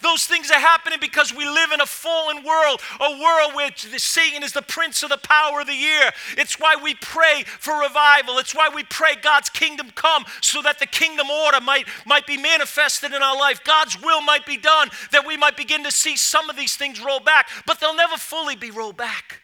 Those 0.02 0.24
things 0.24 0.50
are 0.50 0.60
happening 0.60 0.98
because 1.00 1.34
we 1.34 1.44
live 1.44 1.72
in 1.72 1.80
a 1.80 1.86
fallen 1.86 2.44
world, 2.44 2.80
a 3.00 3.10
world 3.20 3.54
where 3.54 3.70
Satan 3.76 4.42
is 4.42 4.52
the 4.52 4.62
prince 4.62 5.02
of 5.02 5.10
the 5.10 5.18
power 5.18 5.60
of 5.60 5.66
the 5.66 5.74
year. 5.74 6.10
It's 6.36 6.58
why 6.58 6.76
we 6.82 6.94
pray 6.94 7.44
for 7.46 7.80
revival. 7.80 8.38
It's 8.38 8.54
why 8.54 8.70
we 8.74 8.84
pray 8.84 9.16
God's 9.20 9.48
kingdom 9.48 9.90
come 9.94 10.24
so 10.40 10.62
that 10.62 10.78
the 10.78 10.86
kingdom 10.86 11.28
order 11.30 11.60
might, 11.60 11.86
might 12.06 12.26
be 12.26 12.36
manifested 12.36 13.12
in 13.12 13.22
our 13.22 13.36
life. 13.36 13.62
God's 13.64 14.00
will 14.00 14.20
might 14.20 14.46
be 14.46 14.56
done, 14.56 14.90
that 15.12 15.26
we 15.26 15.36
might 15.36 15.56
begin 15.56 15.84
to 15.84 15.90
see 15.90 16.16
some 16.16 16.50
of 16.50 16.56
these 16.56 16.76
things 16.76 17.02
roll 17.02 17.20
back, 17.20 17.48
but 17.66 17.80
they'll 17.80 17.94
never 17.94 18.16
fully 18.16 18.56
be 18.56 18.70
rolled 18.70 18.96
back. 18.96 19.40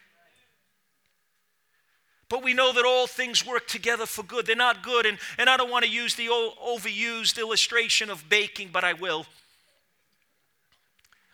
But 2.28 2.42
we 2.42 2.54
know 2.54 2.72
that 2.72 2.84
all 2.84 3.06
things 3.06 3.46
work 3.46 3.68
together 3.68 4.04
for 4.04 4.24
good. 4.24 4.46
They're 4.46 4.56
not 4.56 4.82
good, 4.82 5.06
and, 5.06 5.18
and 5.38 5.48
I 5.48 5.56
don't 5.56 5.70
want 5.70 5.84
to 5.84 5.90
use 5.90 6.16
the 6.16 6.26
overused 6.26 7.38
illustration 7.38 8.10
of 8.10 8.28
baking, 8.28 8.70
but 8.72 8.82
I 8.82 8.94
will 8.94 9.26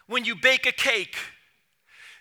when 0.07 0.25
you 0.25 0.35
bake 0.35 0.67
a 0.67 0.73
cake, 0.73 1.17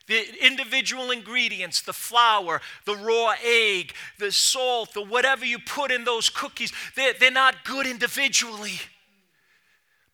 the 0.07 0.45
individual 0.45 1.11
ingredients, 1.11 1.81
the 1.81 1.93
flour, 1.93 2.61
the 2.85 2.95
raw 2.95 3.33
egg, 3.43 3.93
the 4.19 4.31
salt, 4.31 4.93
the 4.93 5.01
whatever 5.01 5.45
you 5.45 5.59
put 5.59 5.91
in 5.91 6.03
those 6.03 6.29
cookies, 6.29 6.73
they're, 6.95 7.13
they're 7.19 7.31
not 7.31 7.63
good 7.63 7.87
individually. 7.87 8.79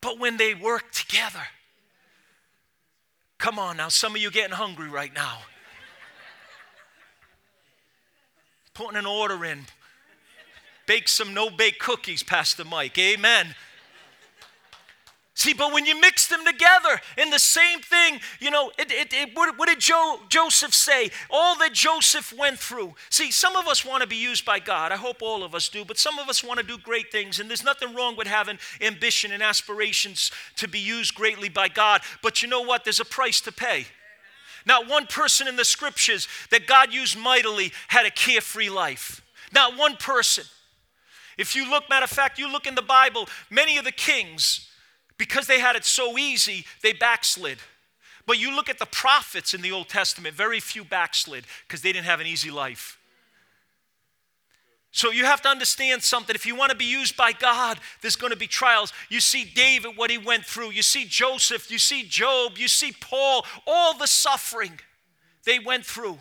But 0.02 0.20
when 0.20 0.38
they 0.38 0.54
work 0.54 0.92
together, 0.92 1.42
come 3.38 3.58
on 3.58 3.78
now, 3.78 3.90
some 3.90 4.16
of 4.16 4.22
you 4.22 4.30
getting 4.30 4.56
hungry 4.56 4.90
right 4.90 5.14
now. 5.14 5.40
Putting 8.74 8.98
an 8.98 9.08
order 9.08 9.44
in. 9.44 9.66
Bake 10.86 11.08
some 11.08 11.34
no 11.34 11.50
bake 11.50 11.80
cookies, 11.80 12.22
Pastor 12.22 12.64
Mike. 12.64 12.98
Amen. 12.98 13.56
See, 15.38 15.54
but 15.54 15.72
when 15.72 15.86
you 15.86 16.02
mix 16.02 16.26
them 16.26 16.44
together 16.44 17.00
in 17.16 17.30
the 17.30 17.38
same 17.38 17.80
thing, 17.80 18.20
you 18.40 18.50
know, 18.50 18.72
it, 18.80 18.92
it, 18.92 19.14
it, 19.14 19.36
what, 19.36 19.56
what, 19.56 19.70
did 19.70 19.80
jo, 19.80 20.20
Joseph 20.30 20.74
say? 20.74 21.12
All 21.30 21.56
that 21.60 21.74
Joseph 21.74 22.34
went 22.36 22.58
through. 22.58 22.96
See, 23.12 23.30
some 23.30 23.56
of 23.56 23.68
us 23.68 23.86
want 23.86 24.02
to 24.02 24.08
be 24.08 24.16
used 24.16 24.46
by 24.46 24.58
God. 24.58 24.92
I 24.92 24.96
hope 24.96 25.22
all 25.22 25.44
of 25.44 25.54
us 25.54 25.70
do, 25.70 25.86
but 25.86 26.00
some 26.00 26.18
of 26.18 26.28
us 26.28 26.44
want 26.44 26.60
to 26.60 26.66
do 26.66 26.80
great 26.80 27.12
things, 27.12 27.40
and 27.40 27.48
there's 27.48 27.64
nothing 27.64 27.94
wrong 27.94 28.16
with 28.18 28.26
having 28.26 28.58
ambition 28.82 29.32
and 29.32 29.44
aspirations 29.44 30.32
to 30.56 30.68
be 30.68 30.80
used 30.80 31.14
greatly 31.14 31.50
by 31.50 31.68
God. 31.68 32.02
But 32.24 32.42
you 32.42 32.50
know 32.50 32.62
what? 32.62 32.84
There's 32.84 33.00
a 33.00 33.06
price 33.06 33.40
to 33.42 33.52
pay. 33.52 33.86
Not 34.66 34.90
one 34.90 35.06
person 35.06 35.48
in 35.48 35.56
the 35.56 35.66
scriptures 35.66 36.28
that 36.50 36.66
God 36.66 36.92
used 36.92 37.16
mightily 37.16 37.74
had 37.90 38.08
a 38.08 38.12
carefree 38.12 38.72
life. 38.72 39.22
Not 39.54 39.78
one 39.78 39.98
person. 39.98 40.46
If 41.38 41.56
you 41.56 41.70
look, 41.70 41.88
matter 41.92 42.06
of 42.06 42.10
fact, 42.10 42.40
you 42.40 42.52
look 42.52 42.66
in 42.66 42.74
the 42.74 42.82
Bible, 42.82 43.30
many 43.52 43.78
of 43.78 43.86
the 43.86 43.92
kings, 43.92 44.68
because 45.18 45.48
they 45.48 45.60
had 45.60 45.76
it 45.76 45.86
so 45.86 46.18
easy, 46.18 46.66
they 46.84 46.94
backslid. 46.94 47.58
But 48.26 48.40
you 48.40 48.56
look 48.56 48.70
at 48.70 48.78
the 48.78 48.86
prophets 48.86 49.54
in 49.54 49.62
the 49.62 49.72
Old 49.72 49.90
Testament, 49.90 50.36
very 50.36 50.60
few 50.60 50.84
backslid 50.84 51.46
because 51.68 51.82
they 51.82 51.94
didn't 51.94 52.06
have 52.06 52.20
an 52.20 52.28
easy 52.28 52.52
life. 52.52 53.00
So 54.92 55.12
you 55.12 55.26
have 55.26 55.42
to 55.44 55.50
understand 55.50 56.02
something. 56.02 56.36
If 56.36 56.46
you 56.46 56.56
want 56.56 56.72
to 56.72 56.78
be 56.78 56.86
used 56.86 57.16
by 57.16 57.32
God, 57.32 57.80
there's 58.02 58.16
going 58.16 58.32
to 58.32 58.38
be 58.38 58.48
trials. 58.48 58.92
You 59.10 59.20
see 59.20 59.46
David, 59.46 59.96
what 59.96 60.10
he 60.10 60.18
went 60.18 60.44
through. 60.46 60.72
You 60.72 60.82
see 60.82 61.06
Joseph. 61.06 61.70
You 61.70 61.78
see 61.78 62.04
Job. 62.04 62.58
You 62.58 62.68
see 62.68 62.94
Paul. 63.00 63.46
All 63.66 63.98
the 63.98 64.08
suffering 64.08 64.80
they 65.46 65.60
went 65.60 65.86
through 65.86 66.18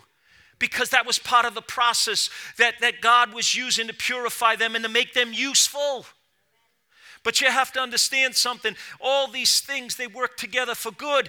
because 0.58 0.90
that 0.90 1.06
was 1.06 1.18
part 1.18 1.46
of 1.46 1.54
the 1.54 1.62
process 1.62 2.30
that, 2.58 2.74
that 2.80 3.00
God 3.00 3.32
was 3.32 3.54
using 3.54 3.88
to 3.88 3.94
purify 3.94 4.56
them 4.56 4.74
and 4.74 4.84
to 4.84 4.90
make 4.90 5.14
them 5.14 5.32
useful. 5.32 6.06
But 7.26 7.40
you 7.40 7.50
have 7.50 7.72
to 7.72 7.80
understand 7.80 8.36
something. 8.36 8.76
All 9.00 9.26
these 9.26 9.58
things, 9.58 9.96
they 9.96 10.06
work 10.06 10.36
together 10.36 10.76
for 10.76 10.92
good. 10.92 11.28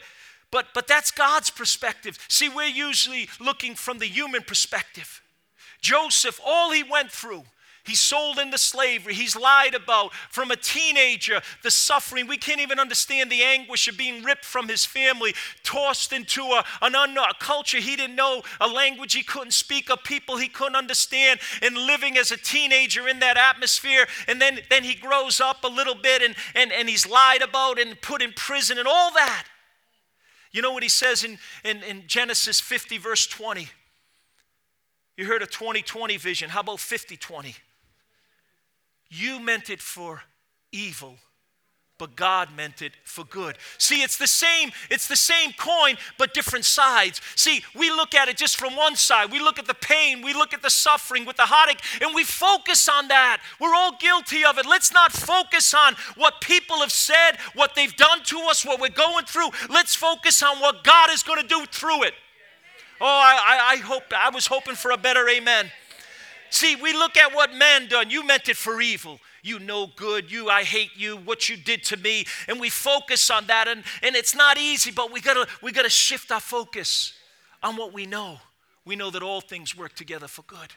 But, 0.51 0.67
but 0.75 0.88
that's 0.88 1.10
God's 1.10 1.49
perspective. 1.49 2.19
See, 2.27 2.49
we're 2.49 2.67
usually 2.67 3.27
looking 3.39 3.73
from 3.73 3.97
the 3.97 4.05
human 4.05 4.43
perspective. 4.43 5.23
Joseph, 5.81 6.39
all 6.45 6.71
he 6.71 6.83
went 6.83 7.12
through, 7.12 7.45
He's 7.88 8.02
sold 8.02 8.38
into 8.38 8.58
slavery. 8.58 9.13
He's 9.13 9.36
lied 9.36 9.73
about 9.73 10.13
from 10.13 10.52
a 10.52 10.58
teenager, 10.58 11.41
the 11.63 11.71
suffering. 11.71 12.28
We 12.28 12.38
can't 12.38 12.60
even 12.60 12.80
understand 12.80 13.32
the 13.32 13.43
anguish 13.43 13.88
of 13.88 13.97
being 13.97 14.23
ripped 14.23 14.43
from 14.43 14.67
his 14.67 14.86
family, 14.86 15.34
tossed 15.63 16.12
into 16.12 16.41
a, 16.41 16.65
an 16.82 16.93
unknown 16.95 17.28
culture 17.39 17.80
he 17.80 17.95
didn't 17.95 18.15
know, 18.15 18.43
a 18.60 18.67
language 18.67 19.13
he 19.13 19.23
couldn't 19.23 19.54
speak, 19.54 19.89
a 19.89 19.95
people 19.95 20.38
he 20.38 20.50
couldn't 20.50 20.76
understand, 20.76 21.39
and 21.62 21.78
living 21.78 22.17
as 22.17 22.32
a 22.32 22.38
teenager 22.38 23.08
in 23.08 23.19
that 23.19 23.38
atmosphere. 23.38 24.06
And 24.28 24.41
then, 24.41 24.60
then 24.69 24.84
he 24.84 24.93
grows 24.93 25.39
up 25.39 25.63
a 25.63 25.67
little 25.67 25.95
bit 25.95 26.21
and, 26.21 26.36
and, 26.54 26.73
and 26.73 26.89
he's 26.89 27.08
lied 27.08 27.41
about 27.41 27.80
and 27.80 28.00
put 28.02 28.21
in 28.21 28.34
prison 28.34 28.78
and 28.78 28.88
all 28.88 29.12
that. 29.13 29.45
You 30.52 30.62
know 30.62 30.71
what 30.71 30.84
he 30.84 30.89
says 30.89 31.23
in, 31.23 31.39
in, 31.63 31.84
in 31.84 32.04
Genesis 32.08 32.60
50, 32.60 32.97
verse 32.97 33.28
20? 33.28 33.69
You 35.15 35.26
heard 35.26 35.41
a 35.41 35.47
2020 35.47 36.17
vision. 36.17 36.50
How 36.50 36.60
about 36.60 36.80
50 36.80 37.17
20? 37.17 37.56
You 39.10 39.39
meant 39.39 39.70
it 39.70 39.82
for 39.82 40.24
evil, 40.72 41.15
but 41.98 42.15
God 42.15 42.50
meant 42.56 42.82
it 42.82 42.91
for 43.04 43.24
good. 43.24 43.58
See, 43.78 44.04
it's 44.04 44.17
the 44.17 44.28
same, 44.28 44.72
it's 44.91 45.08
the 45.08 45.15
same 45.15 45.54
coin, 45.54 45.98
but 46.17 46.34
different 46.34 46.65
sides. 46.65 47.22
See, 47.36 47.63
we 47.74 47.89
look 47.89 48.13
at 48.13 48.28
it 48.28 48.38
just 48.38 48.58
from 48.58 48.76
one 48.76 48.96
side. 48.96 49.32
We 49.32 49.39
look 49.39 49.58
at 49.58 49.65
the 49.65 49.74
pain, 49.74 50.22
we 50.22 50.34
look 50.34 50.54
at 50.54 50.62
the 50.62 50.70
suffering 50.70 51.26
with 51.26 51.38
the 51.38 51.46
heartache, 51.46 51.82
and 52.02 52.13
we 52.13 52.24
focus 52.24 52.88
on 52.88 53.08
that. 53.08 53.41
We're 53.60 53.74
all 53.74 53.98
guilty 53.98 54.43
of 54.46 54.58
it. 54.58 54.65
Let's 54.65 54.93
not 54.93 55.12
focus 55.12 55.74
on 55.74 55.96
what 56.15 56.41
people 56.41 56.82
have 56.82 56.91
said, 56.91 57.38
what 57.56 57.76
they've 57.76 57.96
done 57.96 58.24
to 58.26 58.39
us, 58.50 58.65
what 58.65 58.80
we're 58.80 58.89
going 58.89 59.26
through. 59.26 59.50
Let's 59.70 59.96
focus 59.96 60.43
on 60.43 60.60
what 60.60 60.84
God 60.84 61.12
is 61.12 61.24
going 61.24 61.41
to 61.41 61.48
do 61.48 61.65
through 61.65 62.04
it. 62.04 62.13
Oh, 63.00 63.06
I, 63.06 63.38
I, 63.38 63.74
I 63.74 63.76
hope 63.78 64.04
I 64.15 64.30
was 64.30 64.48
hoping 64.48 64.76
for 64.76 64.91
a 64.91 64.98
better 64.98 65.28
amen. 65.30 65.72
See, 66.49 66.75
we 66.75 66.93
look 66.93 67.17
at 67.17 67.33
what 67.33 67.53
man 67.53 67.88
done. 67.88 68.10
You 68.10 68.25
meant 68.25 68.49
it 68.49 68.57
for 68.57 68.81
evil. 68.81 69.19
You 69.43 69.60
know 69.60 69.88
good. 69.95 70.31
You, 70.31 70.49
I 70.49 70.63
hate 70.63 70.91
you. 70.95 71.17
What 71.17 71.49
you 71.49 71.57
did 71.57 71.83
to 71.86 71.97
me, 71.97 72.25
and 72.47 72.60
we 72.60 72.69
focus 72.69 73.29
on 73.29 73.47
that. 73.47 73.67
And, 73.67 73.83
and 74.01 74.15
it's 74.15 74.36
not 74.36 74.57
easy, 74.57 74.91
but 74.91 75.12
we 75.12 75.21
gotta 75.21 75.47
we 75.62 75.71
gotta 75.71 75.89
shift 75.89 76.31
our 76.31 76.39
focus 76.39 77.13
on 77.63 77.75
what 77.77 77.93
we 77.93 78.05
know. 78.05 78.39
We 78.86 78.95
know 78.95 79.10
that 79.12 79.23
all 79.23 79.41
things 79.41 79.75
work 79.75 79.93
together 79.93 80.27
for 80.27 80.43
good. 80.43 80.73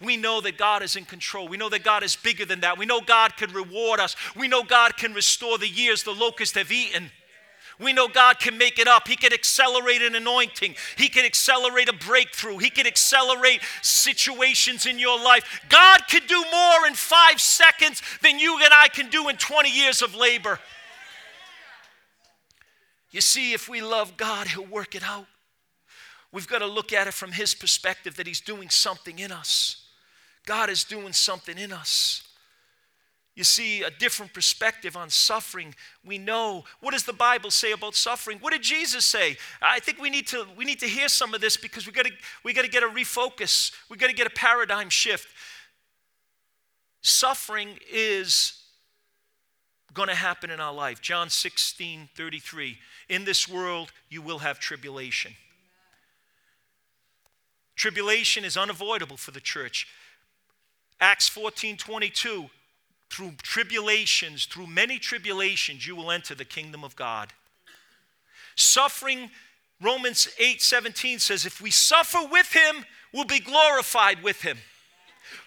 We 0.00 0.16
know 0.16 0.40
that 0.40 0.56
God 0.56 0.82
is 0.82 0.96
in 0.96 1.04
control. 1.04 1.48
We 1.48 1.56
know 1.56 1.68
that 1.68 1.84
God 1.84 2.02
is 2.02 2.16
bigger 2.16 2.44
than 2.44 2.60
that. 2.60 2.78
We 2.78 2.86
know 2.86 3.00
God 3.00 3.36
can 3.36 3.52
reward 3.52 4.00
us. 4.00 4.16
We 4.34 4.48
know 4.48 4.62
God 4.62 4.96
can 4.96 5.12
restore 5.12 5.58
the 5.58 5.68
years 5.68 6.02
the 6.02 6.12
locusts 6.12 6.56
have 6.56 6.72
eaten. 6.72 7.10
We 7.78 7.92
know 7.92 8.08
God 8.08 8.38
can 8.38 8.56
make 8.56 8.78
it 8.78 8.88
up. 8.88 9.06
He 9.06 9.16
can 9.16 9.34
accelerate 9.34 10.00
an 10.00 10.14
anointing. 10.14 10.76
He 10.96 11.08
can 11.08 11.26
accelerate 11.26 11.88
a 11.88 11.92
breakthrough. 11.92 12.56
He 12.56 12.70
can 12.70 12.86
accelerate 12.86 13.60
situations 13.82 14.86
in 14.86 14.98
your 14.98 15.22
life. 15.22 15.60
God 15.68 16.00
can 16.08 16.22
do 16.26 16.42
more 16.50 16.86
in 16.86 16.94
five 16.94 17.40
seconds 17.40 18.00
than 18.22 18.38
you 18.38 18.58
and 18.62 18.72
I 18.72 18.88
can 18.88 19.10
do 19.10 19.28
in 19.28 19.36
20 19.36 19.70
years 19.70 20.00
of 20.00 20.14
labor. 20.14 20.58
You 23.10 23.20
see, 23.20 23.52
if 23.52 23.68
we 23.68 23.82
love 23.82 24.16
God, 24.16 24.46
He'll 24.48 24.64
work 24.64 24.94
it 24.94 25.02
out. 25.02 25.26
We've 26.32 26.48
got 26.48 26.58
to 26.58 26.66
look 26.66 26.92
at 26.92 27.06
it 27.06 27.14
from 27.14 27.32
His 27.32 27.54
perspective 27.54 28.16
that 28.16 28.26
He's 28.26 28.40
doing 28.40 28.70
something 28.70 29.18
in 29.18 29.32
us. 29.32 29.84
God 30.46 30.70
is 30.70 30.84
doing 30.84 31.12
something 31.12 31.58
in 31.58 31.72
us 31.72 32.25
you 33.36 33.44
see 33.44 33.82
a 33.82 33.90
different 33.90 34.32
perspective 34.32 34.96
on 34.96 35.10
suffering. 35.10 35.74
We 36.04 36.16
know 36.16 36.64
what 36.80 36.92
does 36.92 37.04
the 37.04 37.12
bible 37.12 37.50
say 37.50 37.72
about 37.72 37.94
suffering? 37.94 38.38
What 38.40 38.54
did 38.54 38.62
jesus 38.62 39.04
say? 39.04 39.36
I 39.60 39.78
think 39.78 40.00
we 40.00 40.08
need 40.08 40.26
to 40.28 40.46
we 40.56 40.64
need 40.64 40.80
to 40.80 40.86
hear 40.86 41.06
some 41.06 41.34
of 41.34 41.42
this 41.42 41.58
because 41.58 41.86
we 41.86 41.92
got 41.92 42.06
to 42.06 42.12
we 42.42 42.54
got 42.54 42.64
to 42.64 42.70
get 42.70 42.82
a 42.82 42.86
refocus. 42.86 43.72
We 43.90 43.98
got 43.98 44.08
to 44.08 44.14
get 44.14 44.26
a 44.26 44.30
paradigm 44.30 44.88
shift. 44.88 45.28
Suffering 47.02 47.78
is 47.92 48.54
going 49.92 50.08
to 50.08 50.14
happen 50.14 50.50
in 50.50 50.58
our 50.58 50.72
life. 50.72 51.02
John 51.02 51.28
16 51.28 52.08
33 52.16 52.78
in 53.10 53.26
this 53.26 53.46
world 53.46 53.92
you 54.08 54.22
will 54.22 54.38
have 54.38 54.58
tribulation. 54.58 55.34
Tribulation 57.74 58.46
is 58.46 58.56
unavoidable 58.56 59.18
for 59.18 59.30
the 59.30 59.40
church. 59.40 59.86
Acts 60.98 61.28
14 61.28 61.76
22 61.76 62.46
through 63.10 63.32
tribulations, 63.42 64.46
through 64.46 64.66
many 64.66 64.98
tribulations, 64.98 65.86
you 65.86 65.96
will 65.96 66.10
enter 66.10 66.34
the 66.34 66.44
kingdom 66.44 66.84
of 66.84 66.96
God. 66.96 67.32
Suffering, 68.56 69.30
Romans 69.80 70.28
8 70.38 70.60
17 70.62 71.18
says, 71.18 71.46
if 71.46 71.60
we 71.60 71.70
suffer 71.70 72.20
with 72.30 72.52
him, 72.52 72.84
we'll 73.12 73.24
be 73.24 73.40
glorified 73.40 74.22
with 74.22 74.42
him. 74.42 74.58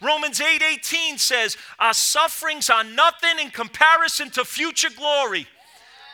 Romans 0.02 0.40
8 0.40 0.62
18 0.62 1.18
says, 1.18 1.58
Our 1.80 1.94
sufferings 1.94 2.70
are 2.70 2.84
nothing 2.84 3.40
in 3.40 3.50
comparison 3.50 4.30
to 4.32 4.46
future 4.46 4.90
glory. 4.96 5.48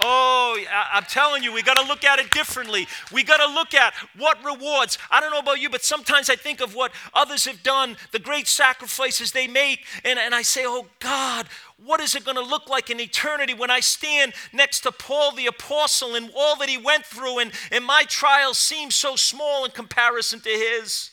Oh, 0.01 0.58
I'm 0.71 1.03
telling 1.03 1.43
you, 1.43 1.53
we 1.53 1.63
got 1.63 1.77
to 1.77 1.88
look 1.88 2.03
at 2.03 2.19
it 2.19 2.31
differently. 2.31 2.88
We 3.13 3.23
got 3.23 3.38
to 3.38 3.53
look 3.53 3.73
at 3.73 3.93
what 4.17 4.43
rewards. 4.43 4.97
I 5.10 5.19
don't 5.19 5.31
know 5.31 5.39
about 5.39 5.60
you, 5.60 5.69
but 5.69 5.84
sometimes 5.84 6.29
I 6.29 6.36
think 6.36 6.62
of 6.62 6.75
what 6.75 6.91
others 7.13 7.45
have 7.45 7.63
done, 7.63 7.95
the 8.12 8.19
great 8.19 8.47
sacrifices 8.47 9.31
they 9.31 9.47
make, 9.47 9.86
and, 10.03 10.19
and 10.19 10.36
I 10.36 10.41
say, 10.41 10.63
oh 10.65 10.88
God, 10.99 11.47
what 11.84 12.01
is 12.01 12.15
it 12.15 12.25
going 12.25 12.38
to 12.38 12.43
look 12.43 12.69
like 12.69 12.89
in 12.89 12.99
eternity 12.99 13.53
when 13.53 13.71
I 13.71 13.79
stand 13.79 14.34
next 14.53 14.81
to 14.81 14.91
Paul 14.91 15.31
the 15.31 15.47
Apostle 15.47 16.15
and 16.15 16.31
all 16.36 16.55
that 16.58 16.69
he 16.69 16.77
went 16.77 17.05
through, 17.05 17.39
and, 17.39 17.51
and 17.71 17.86
my 17.86 18.03
trials 18.08 18.58
seem 18.58 18.91
so 18.91 19.15
small 19.15 19.65
in 19.65 19.71
comparison 19.71 20.39
to 20.41 20.49
his? 20.49 21.12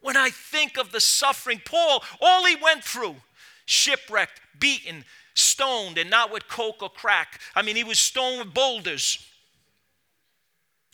When 0.00 0.16
I 0.16 0.30
think 0.30 0.78
of 0.78 0.92
the 0.92 1.00
suffering, 1.00 1.60
Paul, 1.64 2.02
all 2.20 2.46
he 2.46 2.56
went 2.56 2.84
through, 2.84 3.16
shipwrecked, 3.64 4.40
beaten, 4.58 5.04
stoned 5.36 5.98
and 5.98 6.10
not 6.10 6.32
with 6.32 6.48
coke 6.48 6.82
or 6.82 6.90
crack. 6.90 7.40
I 7.54 7.62
mean, 7.62 7.76
he 7.76 7.84
was 7.84 7.98
stoned 7.98 8.38
with 8.40 8.54
boulders. 8.54 9.24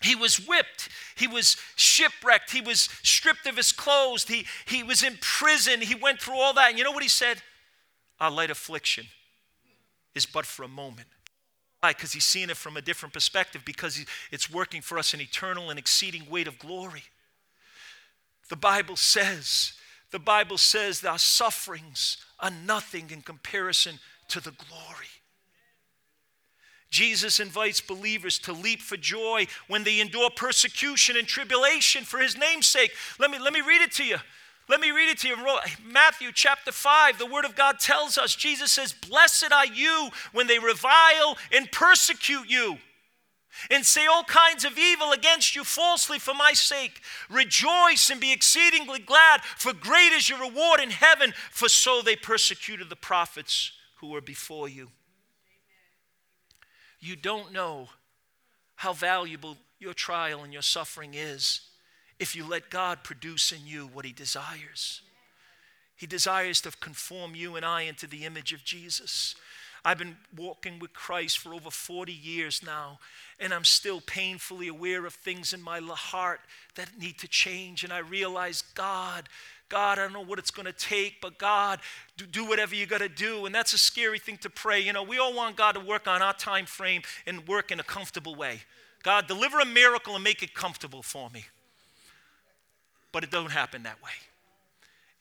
He 0.02 0.16
was 0.16 0.36
whipped. 0.36 0.88
He 1.14 1.26
was 1.28 1.56
shipwrecked. 1.76 2.50
He 2.50 2.60
was 2.60 2.88
stripped 3.02 3.46
of 3.46 3.56
his 3.56 3.72
clothes. 3.72 4.24
He, 4.24 4.46
he 4.66 4.82
was 4.82 5.02
in 5.02 5.16
prison. 5.20 5.80
He 5.80 5.94
went 5.94 6.20
through 6.20 6.34
all 6.34 6.52
that. 6.54 6.70
And 6.70 6.78
you 6.78 6.84
know 6.84 6.90
what 6.90 7.04
he 7.04 7.08
said? 7.08 7.40
Our 8.20 8.30
light 8.30 8.50
affliction 8.50 9.06
is 10.14 10.26
but 10.26 10.44
for 10.44 10.64
a 10.64 10.68
moment. 10.68 11.08
Why? 11.80 11.90
Because 11.90 12.12
he's 12.12 12.24
seeing 12.24 12.50
it 12.50 12.56
from 12.56 12.76
a 12.76 12.82
different 12.82 13.12
perspective, 13.12 13.62
because 13.64 14.04
it's 14.30 14.50
working 14.50 14.82
for 14.82 14.98
us 14.98 15.14
an 15.14 15.20
eternal 15.20 15.70
and 15.70 15.78
exceeding 15.78 16.28
weight 16.28 16.46
of 16.46 16.58
glory. 16.58 17.04
The 18.48 18.56
Bible 18.56 18.96
says, 18.96 19.72
the 20.10 20.18
Bible 20.18 20.58
says 20.58 21.00
that 21.00 21.10
our 21.10 21.18
sufferings 21.18 22.18
are 22.38 22.50
nothing 22.50 23.10
in 23.10 23.22
comparison 23.22 23.98
to 24.32 24.40
the 24.40 24.52
glory. 24.52 25.12
Jesus 26.88 27.38
invites 27.38 27.82
believers 27.82 28.38
to 28.40 28.52
leap 28.52 28.80
for 28.80 28.96
joy 28.96 29.46
when 29.68 29.84
they 29.84 30.00
endure 30.00 30.30
persecution 30.30 31.16
and 31.16 31.26
tribulation 31.26 32.04
for 32.04 32.18
his 32.18 32.36
name's 32.36 32.66
sake. 32.66 32.92
Let 33.18 33.30
me, 33.30 33.38
let 33.38 33.52
me 33.52 33.60
read 33.60 33.82
it 33.82 33.92
to 33.92 34.04
you. 34.04 34.16
Let 34.68 34.80
me 34.80 34.90
read 34.90 35.10
it 35.10 35.18
to 35.18 35.28
you. 35.28 35.36
Matthew 35.84 36.32
chapter 36.32 36.72
5, 36.72 37.18
the 37.18 37.26
word 37.26 37.44
of 37.44 37.54
God 37.54 37.78
tells 37.78 38.16
us 38.16 38.34
Jesus 38.34 38.72
says, 38.72 38.94
Blessed 38.94 39.52
are 39.52 39.66
you 39.66 40.08
when 40.32 40.46
they 40.46 40.58
revile 40.58 41.36
and 41.50 41.70
persecute 41.70 42.48
you 42.48 42.78
and 43.70 43.84
say 43.84 44.06
all 44.06 44.24
kinds 44.24 44.64
of 44.64 44.78
evil 44.78 45.12
against 45.12 45.54
you 45.54 45.62
falsely 45.62 46.18
for 46.18 46.32
my 46.32 46.54
sake. 46.54 47.02
Rejoice 47.28 48.08
and 48.10 48.18
be 48.20 48.32
exceedingly 48.32 48.98
glad, 48.98 49.42
for 49.58 49.74
great 49.74 50.12
is 50.12 50.30
your 50.30 50.40
reward 50.40 50.80
in 50.80 50.90
heaven, 50.90 51.34
for 51.50 51.68
so 51.68 52.00
they 52.00 52.16
persecuted 52.16 52.88
the 52.88 52.96
prophets 52.96 53.72
who 54.02 54.08
were 54.08 54.20
before 54.20 54.68
you. 54.68 54.90
You 57.00 57.14
don't 57.16 57.52
know 57.52 57.88
how 58.74 58.92
valuable 58.92 59.56
your 59.78 59.94
trial 59.94 60.42
and 60.42 60.52
your 60.52 60.62
suffering 60.62 61.14
is 61.14 61.60
if 62.18 62.34
you 62.36 62.44
let 62.44 62.68
God 62.68 63.04
produce 63.04 63.52
in 63.52 63.64
you 63.64 63.88
what 63.92 64.04
He 64.04 64.12
desires. 64.12 65.02
He 65.94 66.06
desires 66.06 66.60
to 66.62 66.72
conform 66.72 67.36
you 67.36 67.54
and 67.54 67.64
I 67.64 67.82
into 67.82 68.08
the 68.08 68.24
image 68.24 68.52
of 68.52 68.64
Jesus. 68.64 69.36
I've 69.84 69.98
been 69.98 70.16
walking 70.36 70.80
with 70.80 70.92
Christ 70.92 71.38
for 71.38 71.54
over 71.54 71.70
40 71.70 72.12
years 72.12 72.60
now, 72.64 72.98
and 73.38 73.54
I'm 73.54 73.64
still 73.64 74.00
painfully 74.00 74.66
aware 74.66 75.06
of 75.06 75.14
things 75.14 75.52
in 75.52 75.62
my 75.62 75.80
heart 75.80 76.40
that 76.74 76.98
need 76.98 77.18
to 77.18 77.28
change. 77.28 77.84
And 77.84 77.92
I 77.92 77.98
realize, 77.98 78.62
God, 78.74 79.28
God, 79.72 79.98
I 79.98 80.02
don't 80.02 80.12
know 80.12 80.22
what 80.22 80.38
it's 80.38 80.50
going 80.50 80.66
to 80.66 80.72
take, 80.74 81.22
but 81.22 81.38
God, 81.38 81.80
do, 82.18 82.26
do 82.26 82.44
whatever 82.44 82.74
you 82.74 82.84
got 82.84 82.98
to 82.98 83.08
do. 83.08 83.46
And 83.46 83.54
that's 83.54 83.72
a 83.72 83.78
scary 83.78 84.18
thing 84.18 84.36
to 84.42 84.50
pray. 84.50 84.80
You 84.80 84.92
know, 84.92 85.02
we 85.02 85.18
all 85.18 85.32
want 85.32 85.56
God 85.56 85.72
to 85.72 85.80
work 85.80 86.06
on 86.06 86.20
our 86.20 86.34
time 86.34 86.66
frame 86.66 87.00
and 87.26 87.48
work 87.48 87.72
in 87.72 87.80
a 87.80 87.82
comfortable 87.82 88.34
way. 88.34 88.60
God, 89.02 89.26
deliver 89.26 89.60
a 89.60 89.64
miracle 89.64 90.14
and 90.14 90.22
make 90.22 90.42
it 90.42 90.52
comfortable 90.52 91.02
for 91.02 91.30
me. 91.30 91.46
But 93.12 93.24
it 93.24 93.30
don't 93.30 93.50
happen 93.50 93.82
that 93.84 94.02
way. 94.02 94.10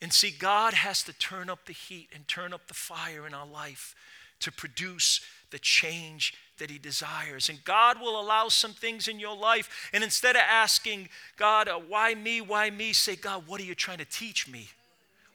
And 0.02 0.12
see, 0.12 0.30
God 0.30 0.74
has 0.74 1.02
to 1.04 1.14
turn 1.14 1.48
up 1.48 1.64
the 1.64 1.72
heat 1.72 2.10
and 2.14 2.28
turn 2.28 2.52
up 2.52 2.68
the 2.68 2.74
fire 2.74 3.26
in 3.26 3.32
our 3.32 3.46
life 3.46 3.94
to 4.40 4.52
produce 4.52 5.22
the 5.52 5.58
change 5.58 6.34
that 6.58 6.70
He 6.70 6.78
desires. 6.78 7.48
And 7.48 7.62
God 7.64 8.00
will 8.00 8.20
allow 8.20 8.48
some 8.48 8.72
things 8.72 9.06
in 9.06 9.20
your 9.20 9.36
life. 9.36 9.90
And 9.92 10.02
instead 10.02 10.34
of 10.34 10.42
asking, 10.48 11.08
God, 11.36 11.68
uh, 11.68 11.78
why 11.78 12.14
me, 12.14 12.40
why 12.40 12.70
me, 12.70 12.92
say, 12.92 13.14
God, 13.14 13.44
what 13.46 13.60
are 13.60 13.64
you 13.64 13.76
trying 13.76 13.98
to 13.98 14.04
teach 14.04 14.48
me? 14.48 14.68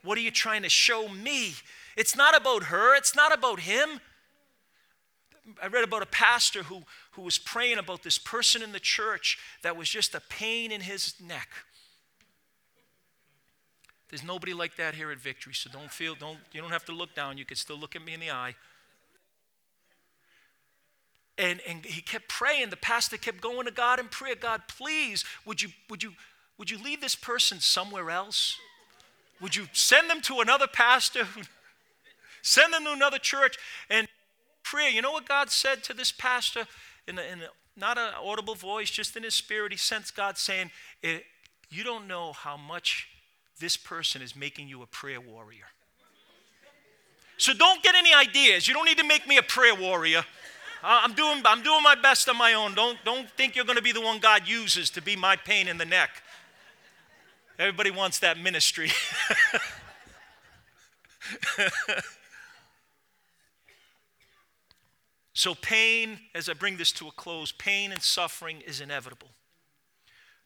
What 0.04 0.18
are 0.18 0.22
you 0.22 0.32
trying 0.32 0.64
to 0.64 0.70
show 0.70 1.08
me? 1.08 1.54
It's 1.96 2.16
not 2.16 2.36
about 2.36 2.64
her, 2.64 2.96
it's 2.96 3.16
not 3.16 3.34
about 3.34 3.62
him. 3.62 4.02
I 5.64 5.68
read 5.68 5.86
about 5.86 6.04
a 6.04 6.08
pastor 6.08 6.64
who, 6.64 6.84
who 7.12 7.22
was 7.22 7.38
praying 7.38 7.78
about 7.78 8.04
this 8.04 8.18
person 8.18 8.62
in 8.62 8.74
the 8.74 8.82
church 8.82 9.38
that 9.64 9.78
was 9.78 9.88
just 9.88 10.14
a 10.14 10.22
pain 10.30 10.74
in 10.74 10.82
his 10.82 11.14
neck. 11.26 11.48
There's 14.10 14.24
nobody 14.24 14.54
like 14.54 14.76
that 14.78 14.96
here 14.96 15.12
at 15.12 15.20
Victory, 15.20 15.54
so 15.54 15.70
don't 15.72 15.92
feel, 15.92 16.16
don't, 16.16 16.38
you 16.52 16.62
don't 16.62 16.72
have 16.72 16.86
to 16.86 16.92
look 16.92 17.16
down. 17.16 17.38
You 17.38 17.46
can 17.46 17.58
still 17.58 17.78
look 17.78 17.96
at 17.96 18.04
me 18.04 18.14
in 18.14 18.20
the 18.20 18.32
eye. 18.32 18.56
And, 21.38 21.62
and 21.68 21.86
he 21.86 22.02
kept 22.02 22.28
praying. 22.28 22.72
The 22.72 22.78
pastor 22.78 23.18
kept 23.18 23.42
going 23.42 23.66
to 23.66 23.72
God 23.72 24.00
in 24.00 24.08
prayer. 24.08 24.36
God, 24.36 24.64
please, 24.68 25.24
would 25.46 25.62
you, 25.62 25.70
would 25.90 26.02
you, 26.02 26.14
would 26.58 26.72
you 26.72 26.78
leave 26.78 27.02
this 27.02 27.16
person 27.16 27.60
somewhere 27.60 28.10
else? 28.10 28.58
Would 29.40 29.56
you 29.56 29.68
send 29.72 30.10
them 30.10 30.22
to 30.22 30.40
another 30.40 30.68
pastor? 30.68 31.28
send 32.42 32.74
them 32.74 32.86
to 32.86 32.92
another 32.92 33.20
church? 33.20 33.58
And 33.90 34.08
prayer, 34.64 34.90
you 34.90 35.02
know 35.02 35.12
what 35.12 35.28
God 35.28 35.52
said 35.52 35.84
to 35.84 35.94
this 35.94 36.12
pastor 36.12 36.66
in, 37.08 37.20
a, 37.20 37.22
in 37.22 37.40
a, 37.42 37.48
not 37.76 38.00
an 38.00 38.14
audible 38.20 38.56
voice, 38.56 38.90
just 38.90 39.16
in 39.16 39.24
his 39.24 39.36
spirit? 39.36 39.72
He 39.72 39.78
sensed 39.78 40.16
God 40.16 40.38
saying, 40.40 40.72
eh, 41.04 41.20
You 41.70 41.84
don't 41.84 42.08
know 42.08 42.34
how 42.34 42.58
much 42.58 43.08
this 43.60 43.78
person 43.78 44.22
is 44.22 44.36
making 44.36 44.68
you 44.68 44.82
a 44.82 44.88
prayer 44.88 45.22
warrior. 45.22 45.66
So 47.38 47.54
don't 47.54 47.84
get 47.84 47.96
any 47.96 48.14
ideas. 48.14 48.68
You 48.68 48.74
don't 48.74 48.86
need 48.86 48.98
to 48.98 49.06
make 49.06 49.28
me 49.28 49.38
a 49.38 49.44
prayer 49.44 49.76
warrior. 49.76 50.24
I'm 50.84 51.14
doing, 51.14 51.42
I'm 51.46 51.64
doing 51.64 51.82
my 51.84 51.96
best 51.96 52.30
on 52.30 52.38
my 52.38 52.54
own. 52.54 52.76
Don't, 52.76 52.98
don't 53.04 53.28
think 53.32 53.56
you're 53.56 53.66
going 53.66 53.78
to 53.78 53.84
be 53.84 53.92
the 53.92 54.02
one 54.02 54.20
God 54.20 54.48
uses 54.48 54.92
to 54.92 55.02
be 55.02 55.16
my 55.16 55.36
pain 55.36 55.68
in 55.68 55.78
the 55.78 55.86
neck. 55.86 56.22
Everybody 57.60 57.92
wants 57.92 58.20
that 58.20 58.38
ministry. 58.38 58.92
so, 65.34 65.56
pain, 65.56 66.20
as 66.36 66.50
I 66.50 66.54
bring 66.54 66.78
this 66.78 66.92
to 66.94 67.08
a 67.08 67.12
close, 67.12 67.52
pain 67.52 67.92
and 67.92 68.04
suffering 68.04 68.62
is 68.62 68.80
inevitable, 68.80 69.30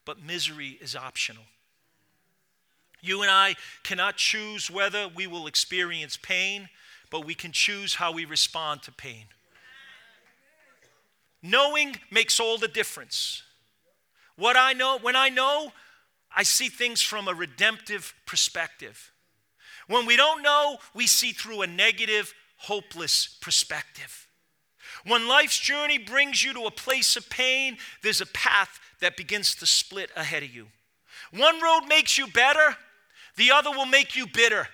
but 0.05 0.23
misery 0.23 0.77
is 0.81 0.95
optional. 0.95 1.43
You 3.01 3.23
and 3.23 3.31
I 3.31 3.55
cannot 3.83 4.15
choose 4.15 4.71
whether 4.71 5.09
we 5.13 5.27
will 5.27 5.47
experience 5.47 6.17
pain, 6.17 6.69
but 7.09 7.25
we 7.25 7.33
can 7.33 7.51
choose 7.51 7.95
how 7.95 8.13
we 8.13 8.23
respond 8.23 8.83
to 8.83 8.91
pain. 8.91 9.25
Knowing 11.43 11.97
makes 12.11 12.39
all 12.39 12.57
the 12.57 12.67
difference. 12.67 13.43
What 14.35 14.57
I 14.57 14.73
know, 14.73 14.99
when 14.99 15.15
I 15.15 15.29
know, 15.29 15.71
I 16.35 16.43
see 16.43 16.69
things 16.69 17.01
from 17.01 17.27
a 17.27 17.33
redemptive 17.33 18.13
perspective. 18.25 19.11
When 19.87 20.05
we 20.05 20.15
don't 20.15 20.41
know, 20.41 20.77
we 20.93 21.07
see 21.07 21.31
through 21.31 21.61
a 21.61 21.67
negative, 21.67 22.33
hopeless 22.57 23.37
perspective. 23.41 24.27
When 25.05 25.27
life's 25.27 25.59
journey 25.59 25.97
brings 25.97 26.43
you 26.43 26.53
to 26.53 26.65
a 26.65 26.71
place 26.71 27.15
of 27.15 27.29
pain, 27.29 27.77
there's 28.03 28.21
a 28.21 28.27
path 28.27 28.79
that 28.99 29.17
begins 29.17 29.55
to 29.55 29.65
split 29.65 30.11
ahead 30.15 30.43
of 30.43 30.53
you. 30.53 30.67
One 31.31 31.61
road 31.61 31.81
makes 31.87 32.17
you 32.17 32.27
better, 32.27 32.77
the 33.35 33.51
other 33.51 33.71
will 33.71 33.85
make 33.85 34.15
you 34.15 34.27
bitter. 34.27 34.67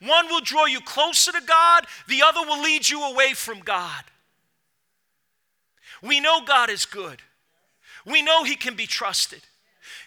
One 0.00 0.26
will 0.28 0.40
draw 0.40 0.66
you 0.66 0.80
closer 0.80 1.32
to 1.32 1.40
God, 1.40 1.86
the 2.08 2.22
other 2.22 2.40
will 2.40 2.60
lead 2.60 2.88
you 2.88 3.04
away 3.04 3.32
from 3.34 3.60
God. 3.60 4.04
We 6.02 6.20
know 6.20 6.40
God 6.44 6.70
is 6.70 6.84
good, 6.84 7.22
we 8.04 8.22
know 8.22 8.44
He 8.44 8.56
can 8.56 8.74
be 8.74 8.86
trusted. 8.86 9.42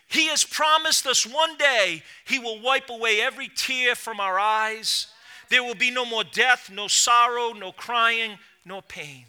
He 0.08 0.26
has 0.28 0.44
promised 0.44 1.06
us 1.06 1.24
one 1.24 1.56
day 1.58 2.02
He 2.26 2.40
will 2.40 2.60
wipe 2.60 2.90
away 2.90 3.22
every 3.22 3.48
tear 3.48 3.96
from 3.96 4.20
our 4.20 4.40
eyes. 4.40 5.08
There 5.50 5.64
will 5.64 5.76
be 5.76 5.92
no 5.92 6.06
more 6.06 6.24
death, 6.24 6.70
no 6.72 6.88
sorrow, 6.88 7.54
no 7.54 7.72
crying, 7.72 8.38
no 8.66 8.82
pain. 8.82 9.26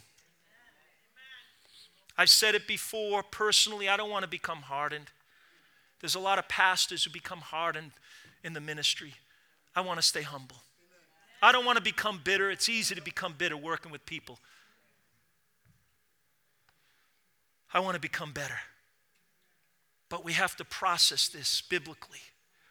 I've 2.17 2.29
said 2.29 2.55
it 2.55 2.67
before 2.67 3.23
personally, 3.23 3.89
I 3.89 3.97
don't 3.97 4.11
want 4.11 4.25
to 4.25 4.29
become 4.29 4.63
hardened. 4.63 5.07
There's 6.01 6.15
a 6.15 6.21
lot 6.21 6.39
of 6.39 6.49
pastors 6.49 7.05
who 7.05 7.11
become 7.11 7.41
hardened 7.41 7.93
in 8.45 8.53
the 8.53 8.61
ministry. 8.61 9.15
I 9.75 9.81
want 9.83 9.99
to 9.99 10.07
stay 10.07 10.23
humble. 10.23 10.57
I 11.43 11.53
don't 11.53 11.65
want 11.65 11.77
to 11.77 11.83
become 11.83 12.21
bitter. 12.23 12.51
It's 12.51 12.69
easy 12.69 12.95
to 12.95 13.03
become 13.03 13.35
bitter 13.37 13.57
working 13.57 13.91
with 13.91 14.05
people. 14.05 14.39
I 17.73 17.81
want 17.81 17.95
to 17.95 18.01
become 18.01 18.33
better. 18.33 18.59
But 20.09 20.25
we 20.25 20.33
have 20.33 20.57
to 20.57 20.65
process 20.65 21.29
this 21.29 21.63
biblically. 21.63 22.21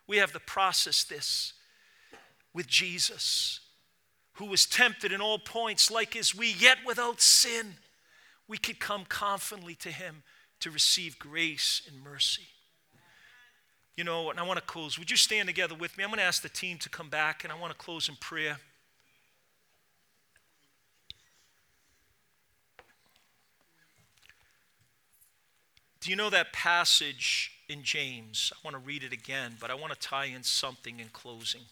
We 0.07 0.17
have 0.17 0.33
to 0.33 0.39
process 0.39 1.03
this 1.03 1.53
with 2.53 2.67
Jesus, 2.67 3.59
who 4.33 4.45
was 4.45 4.65
tempted 4.65 5.11
in 5.11 5.21
all 5.21 5.39
points 5.39 5.89
like 5.89 6.15
as 6.15 6.35
we, 6.35 6.51
yet 6.51 6.79
without 6.85 7.21
sin. 7.21 7.75
We 8.47 8.57
could 8.57 8.79
come 8.79 9.05
confidently 9.05 9.75
to 9.75 9.89
him 9.89 10.23
to 10.59 10.71
receive 10.71 11.19
grace 11.19 11.81
and 11.87 12.03
mercy. 12.03 12.47
You 13.95 14.03
know, 14.03 14.23
what? 14.23 14.31
and 14.31 14.39
I 14.39 14.43
want 14.43 14.57
to 14.57 14.65
close. 14.65 14.97
Would 14.97 15.11
you 15.11 15.17
stand 15.17 15.47
together 15.47 15.75
with 15.75 15.97
me? 15.97 16.03
I'm 16.03 16.09
going 16.09 16.19
to 16.19 16.23
ask 16.23 16.41
the 16.41 16.49
team 16.49 16.77
to 16.79 16.89
come 16.89 17.09
back, 17.09 17.43
and 17.43 17.53
I 17.53 17.57
want 17.57 17.71
to 17.71 17.77
close 17.77 18.09
in 18.09 18.15
prayer. 18.15 18.57
Do 26.01 26.09
you 26.09 26.15
know 26.15 26.29
that 26.29 26.53
passage 26.53 27.51
in 27.67 27.83
James? 27.83 28.53
I 28.55 28.59
want 28.63 28.75
to 28.75 28.87
read 28.87 29.03
it 29.03 29.11
again, 29.11 29.57
but 29.59 29.69
I 29.69 29.75
want 29.75 29.91
to 29.91 29.99
tie 29.99 30.25
in 30.25 30.43
something 30.43 30.99
in 30.99 31.09
closing. 31.09 31.63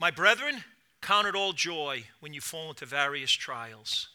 My 0.00 0.10
brethren, 0.10 0.64
count 1.00 1.28
it 1.28 1.36
all 1.36 1.52
joy 1.52 2.04
when 2.18 2.32
you 2.32 2.40
fall 2.40 2.70
into 2.70 2.84
various 2.84 3.30
trials, 3.30 4.08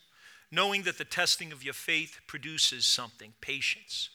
knowing 0.52 0.84
that 0.84 0.98
the 0.98 1.06
testing 1.06 1.54
of 1.54 1.64
your 1.64 1.74
faith 1.74 2.20
produces 2.28 2.86
something 2.86 3.34
patience. 3.40 4.10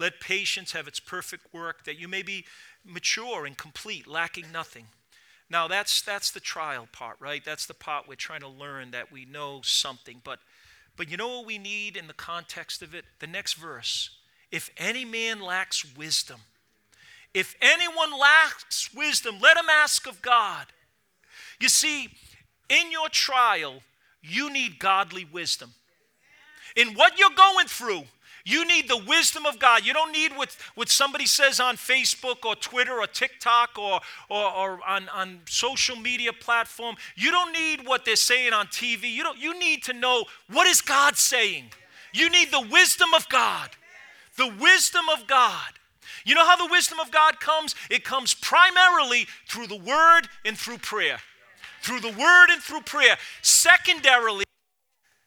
Let 0.00 0.20
patience 0.20 0.72
have 0.72 0.88
its 0.88 1.00
perfect 1.00 1.52
work, 1.54 1.84
that 1.84 1.98
you 1.98 2.08
may 2.08 2.22
be 2.22 2.46
mature 2.84 3.46
and 3.46 3.56
complete, 3.56 4.08
lacking 4.08 4.50
nothing. 4.52 4.86
Now, 5.50 5.68
that's, 5.68 6.02
that's 6.02 6.30
the 6.32 6.40
trial 6.40 6.88
part, 6.92 7.16
right? 7.20 7.44
That's 7.44 7.66
the 7.66 7.74
part 7.74 8.08
we're 8.08 8.16
trying 8.16 8.40
to 8.40 8.48
learn 8.48 8.90
that 8.90 9.12
we 9.12 9.24
know 9.24 9.60
something. 9.62 10.20
But 10.22 10.40
but 10.98 11.10
you 11.10 11.16
know 11.16 11.28
what 11.38 11.46
we 11.46 11.56
need 11.56 11.96
in 11.96 12.08
the 12.08 12.12
context 12.12 12.82
of 12.82 12.94
it? 12.94 13.04
The 13.20 13.26
next 13.26 13.54
verse. 13.54 14.10
If 14.50 14.68
any 14.76 15.04
man 15.04 15.40
lacks 15.40 15.86
wisdom, 15.96 16.40
if 17.32 17.54
anyone 17.62 18.18
lacks 18.18 18.92
wisdom, 18.92 19.36
let 19.40 19.56
him 19.56 19.68
ask 19.70 20.06
of 20.06 20.20
God. 20.20 20.66
You 21.60 21.68
see, 21.68 22.08
in 22.68 22.90
your 22.90 23.08
trial, 23.08 23.82
you 24.22 24.52
need 24.52 24.78
godly 24.78 25.24
wisdom. 25.24 25.74
In 26.76 26.94
what 26.94 27.18
you're 27.18 27.30
going 27.30 27.66
through, 27.66 28.04
you 28.48 28.64
need 28.64 28.88
the 28.88 28.96
wisdom 28.96 29.44
of 29.44 29.58
God. 29.58 29.84
You 29.84 29.92
don't 29.92 30.10
need 30.10 30.34
what, 30.34 30.56
what 30.74 30.88
somebody 30.88 31.26
says 31.26 31.60
on 31.60 31.76
Facebook 31.76 32.46
or 32.46 32.56
Twitter 32.56 32.98
or 32.98 33.06
TikTok 33.06 33.78
or, 33.78 34.00
or, 34.30 34.50
or 34.50 34.80
on, 34.88 35.06
on 35.10 35.40
social 35.46 35.96
media 35.96 36.32
platform. 36.32 36.96
You 37.14 37.30
don't 37.30 37.52
need 37.52 37.86
what 37.86 38.06
they're 38.06 38.16
saying 38.16 38.54
on 38.54 38.68
TV. 38.68 39.12
You, 39.12 39.22
don't, 39.22 39.38
you 39.38 39.58
need 39.58 39.82
to 39.84 39.92
know 39.92 40.24
what 40.48 40.66
is 40.66 40.80
God 40.80 41.18
saying. 41.18 41.72
You 42.14 42.30
need 42.30 42.50
the 42.50 42.66
wisdom 42.72 43.12
of 43.14 43.28
God. 43.28 43.68
The 44.38 44.50
wisdom 44.58 45.04
of 45.12 45.26
God. 45.26 45.74
You 46.24 46.34
know 46.34 46.46
how 46.46 46.56
the 46.56 46.72
wisdom 46.72 47.00
of 47.00 47.10
God 47.10 47.40
comes? 47.40 47.74
It 47.90 48.02
comes 48.02 48.32
primarily 48.32 49.26
through 49.46 49.66
the 49.66 49.76
word 49.76 50.22
and 50.46 50.56
through 50.56 50.78
prayer. 50.78 51.18
Through 51.82 52.00
the 52.00 52.12
word 52.12 52.46
and 52.48 52.62
through 52.62 52.80
prayer. 52.80 53.18
Secondarily, 53.42 54.44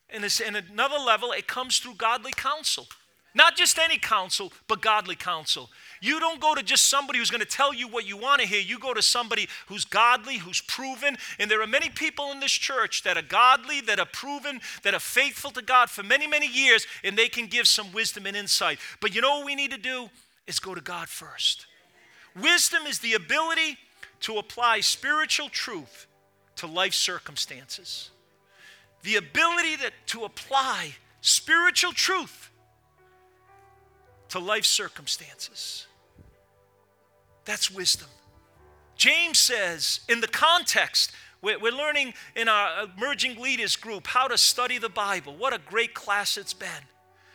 in, 0.09 0.23
this, 0.23 0.39
in 0.39 0.55
another 0.55 0.97
level, 0.97 1.31
it 1.33 1.45
comes 1.45 1.77
through 1.77 1.93
godly 1.93 2.31
counsel. 2.35 2.87
Not 3.33 3.55
just 3.55 3.79
any 3.79 3.97
counsel, 3.97 4.51
but 4.67 4.81
godly 4.81 5.15
counsel. 5.15 5.69
You 6.01 6.19
don't 6.19 6.41
go 6.41 6.53
to 6.55 6.63
just 6.63 6.85
somebody 6.85 7.19
who's 7.19 7.29
going 7.29 7.41
to 7.41 7.47
tell 7.47 7.73
you 7.73 7.87
what 7.87 8.05
you 8.07 8.17
want 8.17 8.41
to 8.41 8.47
hear. 8.47 8.59
You 8.59 8.77
go 8.77 8.93
to 8.93 9.01
somebody 9.01 9.47
who's 9.67 9.85
godly, 9.85 10.37
who's 10.37 10.61
proven. 10.61 11.15
And 11.39 11.49
there 11.49 11.61
are 11.61 11.67
many 11.67 11.89
people 11.89 12.31
in 12.31 12.39
this 12.39 12.51
church 12.51 13.03
that 13.03 13.17
are 13.17 13.21
godly, 13.21 13.79
that 13.81 13.99
are 13.99 14.07
proven, 14.11 14.59
that 14.83 14.93
are 14.93 14.99
faithful 14.99 15.51
to 15.51 15.61
God 15.61 15.89
for 15.89 16.03
many, 16.03 16.27
many 16.27 16.47
years, 16.47 16.87
and 17.03 17.17
they 17.17 17.29
can 17.29 17.45
give 17.45 17.67
some 17.67 17.93
wisdom 17.93 18.25
and 18.25 18.35
insight. 18.35 18.79
But 18.99 19.15
you 19.15 19.21
know 19.21 19.37
what 19.37 19.45
we 19.45 19.55
need 19.55 19.71
to 19.71 19.77
do? 19.77 20.09
Is 20.47 20.59
go 20.59 20.73
to 20.73 20.81
God 20.81 21.07
first. 21.07 21.67
Wisdom 22.35 22.85
is 22.87 22.99
the 22.99 23.13
ability 23.13 23.77
to 24.21 24.37
apply 24.37 24.79
spiritual 24.81 25.49
truth 25.49 26.07
to 26.57 26.67
life 26.67 26.93
circumstances. 26.93 28.09
The 29.03 29.17
ability 29.17 29.77
to, 29.77 29.91
to 30.07 30.23
apply 30.25 30.95
spiritual 31.21 31.91
truth 31.93 32.40
to 34.31 34.39
life 34.39 34.65
circumstances. 34.65 35.87
That's 37.45 37.71
wisdom. 37.71 38.09
James 38.95 39.39
says, 39.39 40.01
in 40.09 40.21
the 40.21 40.27
context, 40.27 41.11
we're, 41.41 41.57
learning 41.57 42.13
in 42.35 42.47
our 42.47 42.87
emerging 42.97 43.41
leaders 43.41 43.75
group 43.75 44.07
how 44.07 44.27
to 44.27 44.37
study 44.37 44.77
the 44.77 44.89
Bible. 44.89 45.35
What 45.35 45.53
a 45.53 45.57
great 45.57 45.93
class 45.93 46.37
it's 46.37 46.53
been 46.53 46.69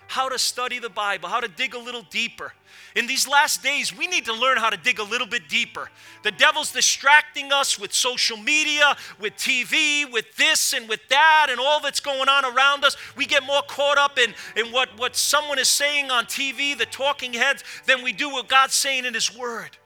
how 0.09 0.29
to 0.29 0.39
study 0.39 0.79
the 0.79 0.91
Bible, 0.91 1.29
how 1.29 1.41
to 1.41 1.49
dig 1.49 1.75
a 1.75 1.79
little 1.79 2.03
deeper. 2.11 2.53
In 2.95 3.07
these 3.07 3.29
last 3.29 3.63
days, 3.63 3.97
we 3.97 4.07
need 4.07 4.25
to 4.25 4.33
learn 4.33 4.57
how 4.57 4.71
to 4.71 4.77
dig 4.77 4.99
a 4.99 5.03
little 5.03 5.27
bit 5.27 5.49
deeper. 5.49 5.91
The 6.23 6.31
devil's 6.31 6.73
distracting 6.73 7.53
us 7.53 7.79
with 7.79 7.93
social 7.93 8.37
media, 8.37 8.97
with 9.21 9.35
TV, 9.35 10.11
with 10.11 10.35
this 10.37 10.73
and 10.73 10.89
with 10.89 11.07
that, 11.09 11.49
and 11.51 11.61
all 11.61 11.81
that's 11.81 12.01
going 12.01 12.29
on 12.29 12.45
around 12.45 12.85
us. 12.85 12.97
We 13.17 13.27
get 13.27 13.45
more 13.45 13.63
caught 13.69 13.99
up 13.99 14.19
in, 14.19 14.33
in 14.57 14.73
what, 14.73 14.99
what 14.99 15.15
someone 15.15 15.59
is 15.59 15.69
saying 15.69 16.11
on 16.11 16.25
TV, 16.25 16.77
the 16.77 16.87
talking 16.87 17.35
heads, 17.35 17.63
than 17.87 18.03
we 18.03 18.13
do 18.13 18.31
what 18.31 18.49
God's 18.49 18.75
saying 18.75 19.05
in 19.05 19.13
His 19.13 19.37
Word. 19.37 19.77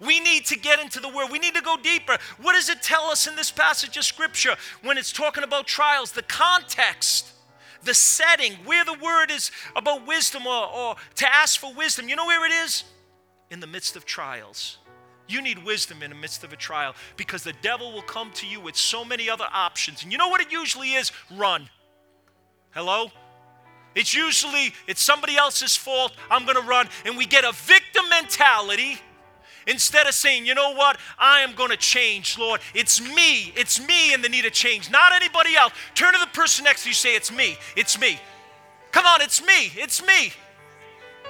We 0.00 0.18
need 0.20 0.46
to 0.46 0.58
get 0.58 0.80
into 0.80 1.00
the 1.00 1.08
Word. 1.08 1.30
We 1.30 1.38
need 1.38 1.54
to 1.54 1.62
go 1.62 1.76
deeper. 1.76 2.16
What 2.40 2.54
does 2.54 2.68
it 2.68 2.82
tell 2.82 3.04
us 3.10 3.26
in 3.26 3.36
this 3.36 3.50
passage 3.50 3.96
of 3.96 4.04
Scripture 4.04 4.56
when 4.82 4.96
it's 4.96 5.12
talking 5.12 5.44
about 5.44 5.66
trials? 5.66 6.12
The 6.12 6.22
context 6.22 7.33
the 7.84 7.94
setting, 7.94 8.52
where 8.64 8.84
the 8.84 8.94
word 8.94 9.30
is 9.30 9.50
about 9.76 10.06
wisdom 10.06 10.46
or, 10.46 10.66
or 10.66 10.96
to 11.16 11.34
ask 11.34 11.60
for 11.60 11.72
wisdom. 11.74 12.08
You 12.08 12.16
know 12.16 12.26
where 12.26 12.44
it 12.46 12.52
is? 12.52 12.84
In 13.50 13.60
the 13.60 13.66
midst 13.66 13.96
of 13.96 14.04
trials. 14.04 14.78
You 15.26 15.40
need 15.40 15.64
wisdom 15.64 16.02
in 16.02 16.10
the 16.10 16.16
midst 16.16 16.44
of 16.44 16.52
a 16.52 16.56
trial 16.56 16.94
because 17.16 17.42
the 17.42 17.54
devil 17.62 17.92
will 17.92 18.02
come 18.02 18.30
to 18.32 18.46
you 18.46 18.60
with 18.60 18.76
so 18.76 19.04
many 19.04 19.30
other 19.30 19.46
options. 19.52 20.02
And 20.02 20.12
you 20.12 20.18
know 20.18 20.28
what 20.28 20.40
it 20.40 20.52
usually 20.52 20.94
is? 20.94 21.12
Run. 21.30 21.68
Hello? 22.72 23.10
It's 23.94 24.12
usually 24.12 24.74
it's 24.86 25.00
somebody 25.00 25.36
else's 25.36 25.76
fault. 25.76 26.12
I'm 26.30 26.44
going 26.44 26.60
to 26.60 26.68
run 26.68 26.88
and 27.06 27.16
we 27.16 27.26
get 27.26 27.44
a 27.44 27.52
victim 27.52 28.08
mentality 28.10 29.00
Instead 29.66 30.06
of 30.06 30.14
saying, 30.14 30.46
you 30.46 30.54
know 30.54 30.74
what, 30.74 30.98
I 31.18 31.40
am 31.40 31.54
going 31.54 31.70
to 31.70 31.76
change, 31.76 32.38
Lord. 32.38 32.60
It's 32.74 33.00
me. 33.00 33.52
It's 33.56 33.80
me 33.86 34.12
in 34.12 34.22
the 34.22 34.28
need 34.28 34.44
of 34.44 34.52
change, 34.52 34.90
not 34.90 35.12
anybody 35.12 35.56
else. 35.56 35.72
Turn 35.94 36.12
to 36.12 36.18
the 36.20 36.26
person 36.26 36.64
next 36.64 36.82
to 36.82 36.90
you, 36.90 36.94
say, 36.94 37.14
It's 37.14 37.32
me. 37.32 37.56
It's 37.76 37.98
me. 37.98 38.18
Come 38.92 39.06
on, 39.06 39.22
it's 39.22 39.44
me. 39.44 39.72
It's 39.74 40.04
me. 40.06 40.32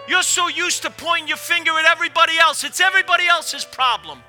You're 0.07 0.23
so 0.23 0.49
used 0.49 0.83
to 0.83 0.91
pointing 0.91 1.29
your 1.29 1.39
finger 1.39 1.71
at 1.79 1.87
everybody 1.87 2.39
else, 2.39 2.65
it's 2.65 2.81
everybody 2.81 3.27
else's 3.27 3.65
problem. 3.65 4.21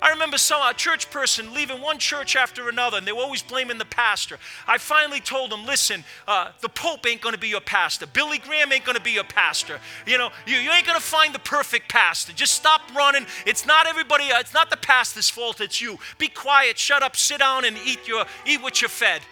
I 0.00 0.10
remember 0.10 0.38
some 0.38 0.62
a 0.62 0.72
church 0.74 1.10
person 1.10 1.52
leaving 1.54 1.80
one 1.80 1.98
church 1.98 2.36
after 2.36 2.68
another, 2.68 2.98
and 2.98 3.06
they 3.06 3.12
were 3.12 3.22
always 3.22 3.42
blaming 3.42 3.78
the 3.78 3.84
pastor. 3.84 4.38
I 4.66 4.78
finally 4.78 5.20
told 5.20 5.50
them, 5.50 5.66
"Listen, 5.66 6.04
uh, 6.26 6.52
the 6.60 6.68
Pope 6.68 7.06
ain't 7.06 7.20
going 7.20 7.34
to 7.34 7.40
be 7.40 7.48
your 7.48 7.60
pastor. 7.60 8.06
Billy 8.06 8.38
Graham 8.38 8.72
ain't 8.72 8.84
going 8.84 8.96
to 8.96 9.02
be 9.02 9.12
your 9.12 9.24
pastor. 9.24 9.80
You 10.06 10.18
know, 10.18 10.30
you, 10.46 10.56
you 10.56 10.70
ain't 10.70 10.86
going 10.86 10.98
to 10.98 11.04
find 11.04 11.34
the 11.34 11.40
perfect 11.40 11.88
pastor. 11.88 12.32
Just 12.32 12.54
stop 12.54 12.82
running. 12.94 13.26
It's 13.46 13.66
not 13.66 13.86
everybody. 13.86 14.30
Uh, 14.30 14.40
it's 14.40 14.54
not 14.54 14.70
the 14.70 14.76
pastor's 14.76 15.28
fault. 15.28 15.60
It's 15.60 15.80
you. 15.80 15.98
Be 16.18 16.28
quiet. 16.28 16.78
Shut 16.78 17.02
up. 17.02 17.16
Sit 17.16 17.38
down 17.38 17.64
and 17.64 17.76
eat 17.84 18.06
your 18.06 18.24
eat 18.46 18.62
what 18.62 18.80
you're 18.80 18.88
fed." 18.88 19.22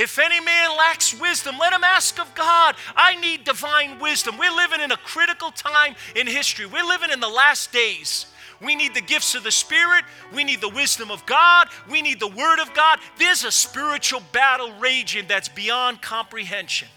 If 0.00 0.18
any 0.18 0.40
man 0.40 0.74
lacks 0.78 1.12
wisdom, 1.12 1.58
let 1.58 1.74
him 1.74 1.84
ask 1.84 2.18
of 2.18 2.34
God. 2.34 2.74
I 2.96 3.16
need 3.16 3.44
divine 3.44 3.98
wisdom. 3.98 4.38
We're 4.38 4.50
living 4.50 4.80
in 4.80 4.92
a 4.92 4.96
critical 4.96 5.50
time 5.50 5.94
in 6.16 6.26
history. 6.26 6.64
We're 6.64 6.86
living 6.86 7.10
in 7.10 7.20
the 7.20 7.28
last 7.28 7.70
days. 7.70 8.24
We 8.62 8.76
need 8.76 8.94
the 8.94 9.02
gifts 9.02 9.34
of 9.34 9.44
the 9.44 9.50
Spirit. 9.50 10.06
We 10.34 10.42
need 10.42 10.62
the 10.62 10.70
wisdom 10.70 11.10
of 11.10 11.26
God. 11.26 11.68
We 11.90 12.00
need 12.00 12.18
the 12.18 12.28
Word 12.28 12.60
of 12.60 12.72
God. 12.72 12.98
There's 13.18 13.44
a 13.44 13.52
spiritual 13.52 14.22
battle 14.32 14.72
raging 14.80 15.26
that's 15.28 15.50
beyond 15.50 16.00
comprehension. 16.00 16.88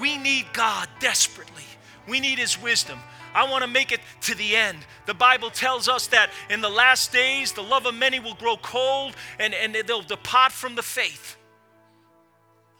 We 0.00 0.18
need 0.18 0.46
God 0.52 0.88
desperately. 0.98 1.62
We 2.08 2.18
need 2.18 2.40
His 2.40 2.60
wisdom. 2.60 2.98
I 3.36 3.48
want 3.48 3.62
to 3.62 3.68
make 3.70 3.92
it 3.92 4.00
to 4.22 4.34
the 4.34 4.56
end. 4.56 4.78
The 5.06 5.14
Bible 5.14 5.50
tells 5.50 5.88
us 5.88 6.08
that 6.08 6.30
in 6.50 6.60
the 6.60 6.68
last 6.68 7.12
days, 7.12 7.52
the 7.52 7.62
love 7.62 7.86
of 7.86 7.94
many 7.94 8.18
will 8.18 8.34
grow 8.34 8.56
cold 8.56 9.14
and, 9.38 9.54
and 9.54 9.76
they'll 9.86 10.02
depart 10.02 10.50
from 10.50 10.74
the 10.74 10.82
faith 10.82 11.36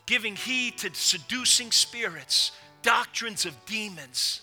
giving 0.06 0.36
heed 0.36 0.78
to 0.78 0.90
seducing 0.92 1.70
spirits, 1.70 2.52
doctrines 2.82 3.46
of 3.46 3.54
demons. 3.66 4.42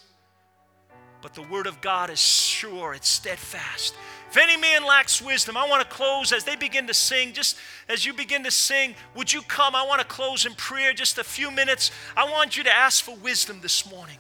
But 1.22 1.36
the 1.36 1.44
word 1.44 1.68
of 1.68 1.82
God 1.82 2.10
is 2.10 2.20
sure, 2.20 2.94
it's 2.94 3.08
steadfast. 3.08 3.94
If 4.32 4.38
any 4.38 4.56
man 4.58 4.86
lacks 4.86 5.22
wisdom, 5.22 5.58
I 5.58 5.68
want 5.68 5.82
to 5.82 5.96
close 5.96 6.32
as 6.32 6.46
they 6.46 6.56
begin 6.56 6.88
to 6.88 6.94
sing. 6.94 7.34
Just 7.34 7.58
as 7.90 8.06
you 8.06 8.14
begin 8.14 8.44
to 8.46 8.52
sing, 8.52 8.96
would 9.14 9.32
you 9.32 9.42
come? 9.42 9.76
I 9.76 9.86
want 9.86 10.00
to 10.00 10.08
close 10.08 10.46
in 10.46 10.54
prayer 10.54 10.94
just 10.94 11.18
a 11.18 11.24
few 11.24 11.52
minutes. 11.52 11.92
I 12.16 12.24
want 12.32 12.56
you 12.58 12.64
to 12.64 12.74
ask 12.74 13.04
for 13.04 13.16
wisdom 13.18 13.60
this 13.62 13.92
morning. 13.92 14.18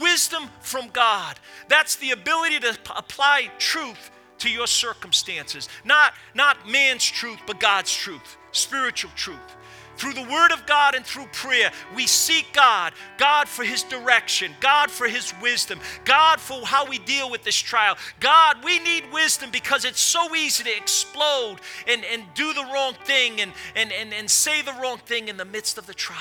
Wisdom 0.00 0.48
from 0.60 0.88
God. 0.88 1.38
That's 1.68 1.96
the 1.96 2.12
ability 2.12 2.60
to 2.60 2.76
apply 2.96 3.50
truth 3.58 4.10
to 4.38 4.50
your 4.50 4.66
circumstances. 4.66 5.68
Not, 5.84 6.14
not 6.34 6.68
man's 6.68 7.04
truth, 7.04 7.38
but 7.46 7.60
God's 7.60 7.94
truth, 7.94 8.38
spiritual 8.50 9.10
truth. 9.14 9.56
Through 9.96 10.14
the 10.14 10.22
Word 10.22 10.52
of 10.52 10.66
God 10.66 10.94
and 10.94 11.04
through 11.04 11.26
prayer, 11.32 11.70
we 11.94 12.06
seek 12.06 12.52
God, 12.52 12.92
God 13.16 13.48
for 13.48 13.64
His 13.64 13.82
direction, 13.84 14.52
God 14.60 14.90
for 14.90 15.06
His 15.06 15.32
wisdom, 15.40 15.78
God 16.04 16.40
for 16.40 16.64
how 16.66 16.86
we 16.86 16.98
deal 16.98 17.30
with 17.30 17.44
this 17.44 17.56
trial. 17.56 17.96
God, 18.20 18.64
we 18.64 18.78
need 18.80 19.12
wisdom 19.12 19.50
because 19.50 19.84
it's 19.84 20.00
so 20.00 20.34
easy 20.34 20.64
to 20.64 20.76
explode 20.76 21.56
and, 21.86 22.04
and 22.04 22.24
do 22.34 22.52
the 22.52 22.64
wrong 22.72 22.94
thing 23.04 23.40
and, 23.40 23.52
and, 23.76 23.92
and, 23.92 24.12
and 24.12 24.30
say 24.30 24.62
the 24.62 24.74
wrong 24.82 24.98
thing 24.98 25.28
in 25.28 25.36
the 25.36 25.44
midst 25.44 25.78
of 25.78 25.86
the 25.86 25.94
trial. 25.94 26.18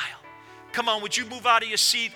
Come 0.71 0.89
on, 0.89 1.01
would 1.01 1.15
you 1.15 1.25
move 1.25 1.45
out 1.45 1.63
of 1.63 1.69
your 1.69 1.77
seat? 1.77 2.11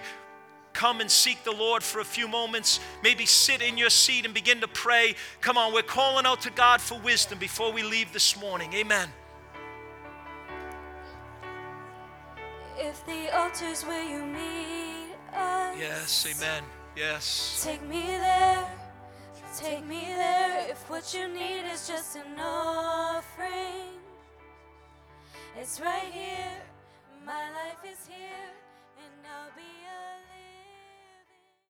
Come 0.74 1.02
and 1.02 1.10
seek 1.10 1.44
the 1.44 1.52
Lord 1.52 1.82
for 1.82 2.02
a 2.02 2.06
few 2.06 2.28
moments. 2.28 2.80
Maybe 3.02 3.26
sit 3.26 3.64
in 3.64 3.80
your 3.80 3.90
seat 3.90 4.26
and 4.26 4.34
begin 4.34 4.62
to 4.62 4.68
pray. 4.68 5.16
Come 5.42 5.58
on, 5.58 5.74
we're 5.74 5.82
calling 5.82 6.28
out 6.28 6.42
to 6.42 6.52
God 6.52 6.82
for 6.82 7.00
wisdom 7.00 7.40
before 7.40 7.72
we 7.72 7.82
leave 7.82 8.14
this 8.14 8.40
morning. 8.40 8.72
Amen. 8.76 9.10
If 12.80 13.04
the 13.06 13.36
altar's 13.36 13.84
where 13.84 14.04
you 14.04 14.24
meet 14.24 15.16
us. 15.34 15.76
Yes, 15.80 16.28
amen. 16.30 16.64
Yes. 16.96 17.62
Take 17.64 17.82
me 17.88 18.06
there. 18.06 18.66
Take 19.58 19.86
me 19.86 20.06
there. 20.06 20.68
If 20.70 20.88
what 20.90 21.14
you 21.14 21.28
need 21.28 21.66
is 21.74 21.88
just 21.88 22.16
an 22.16 22.40
offering, 22.40 23.98
it's 25.60 25.82
right 25.82 26.12
here. 26.12 26.62
My 27.26 27.50
life 27.52 27.82
is 27.84 28.08
here, 28.08 28.52
and 28.98 29.26
I'll 29.26 29.52
be. 29.56 29.77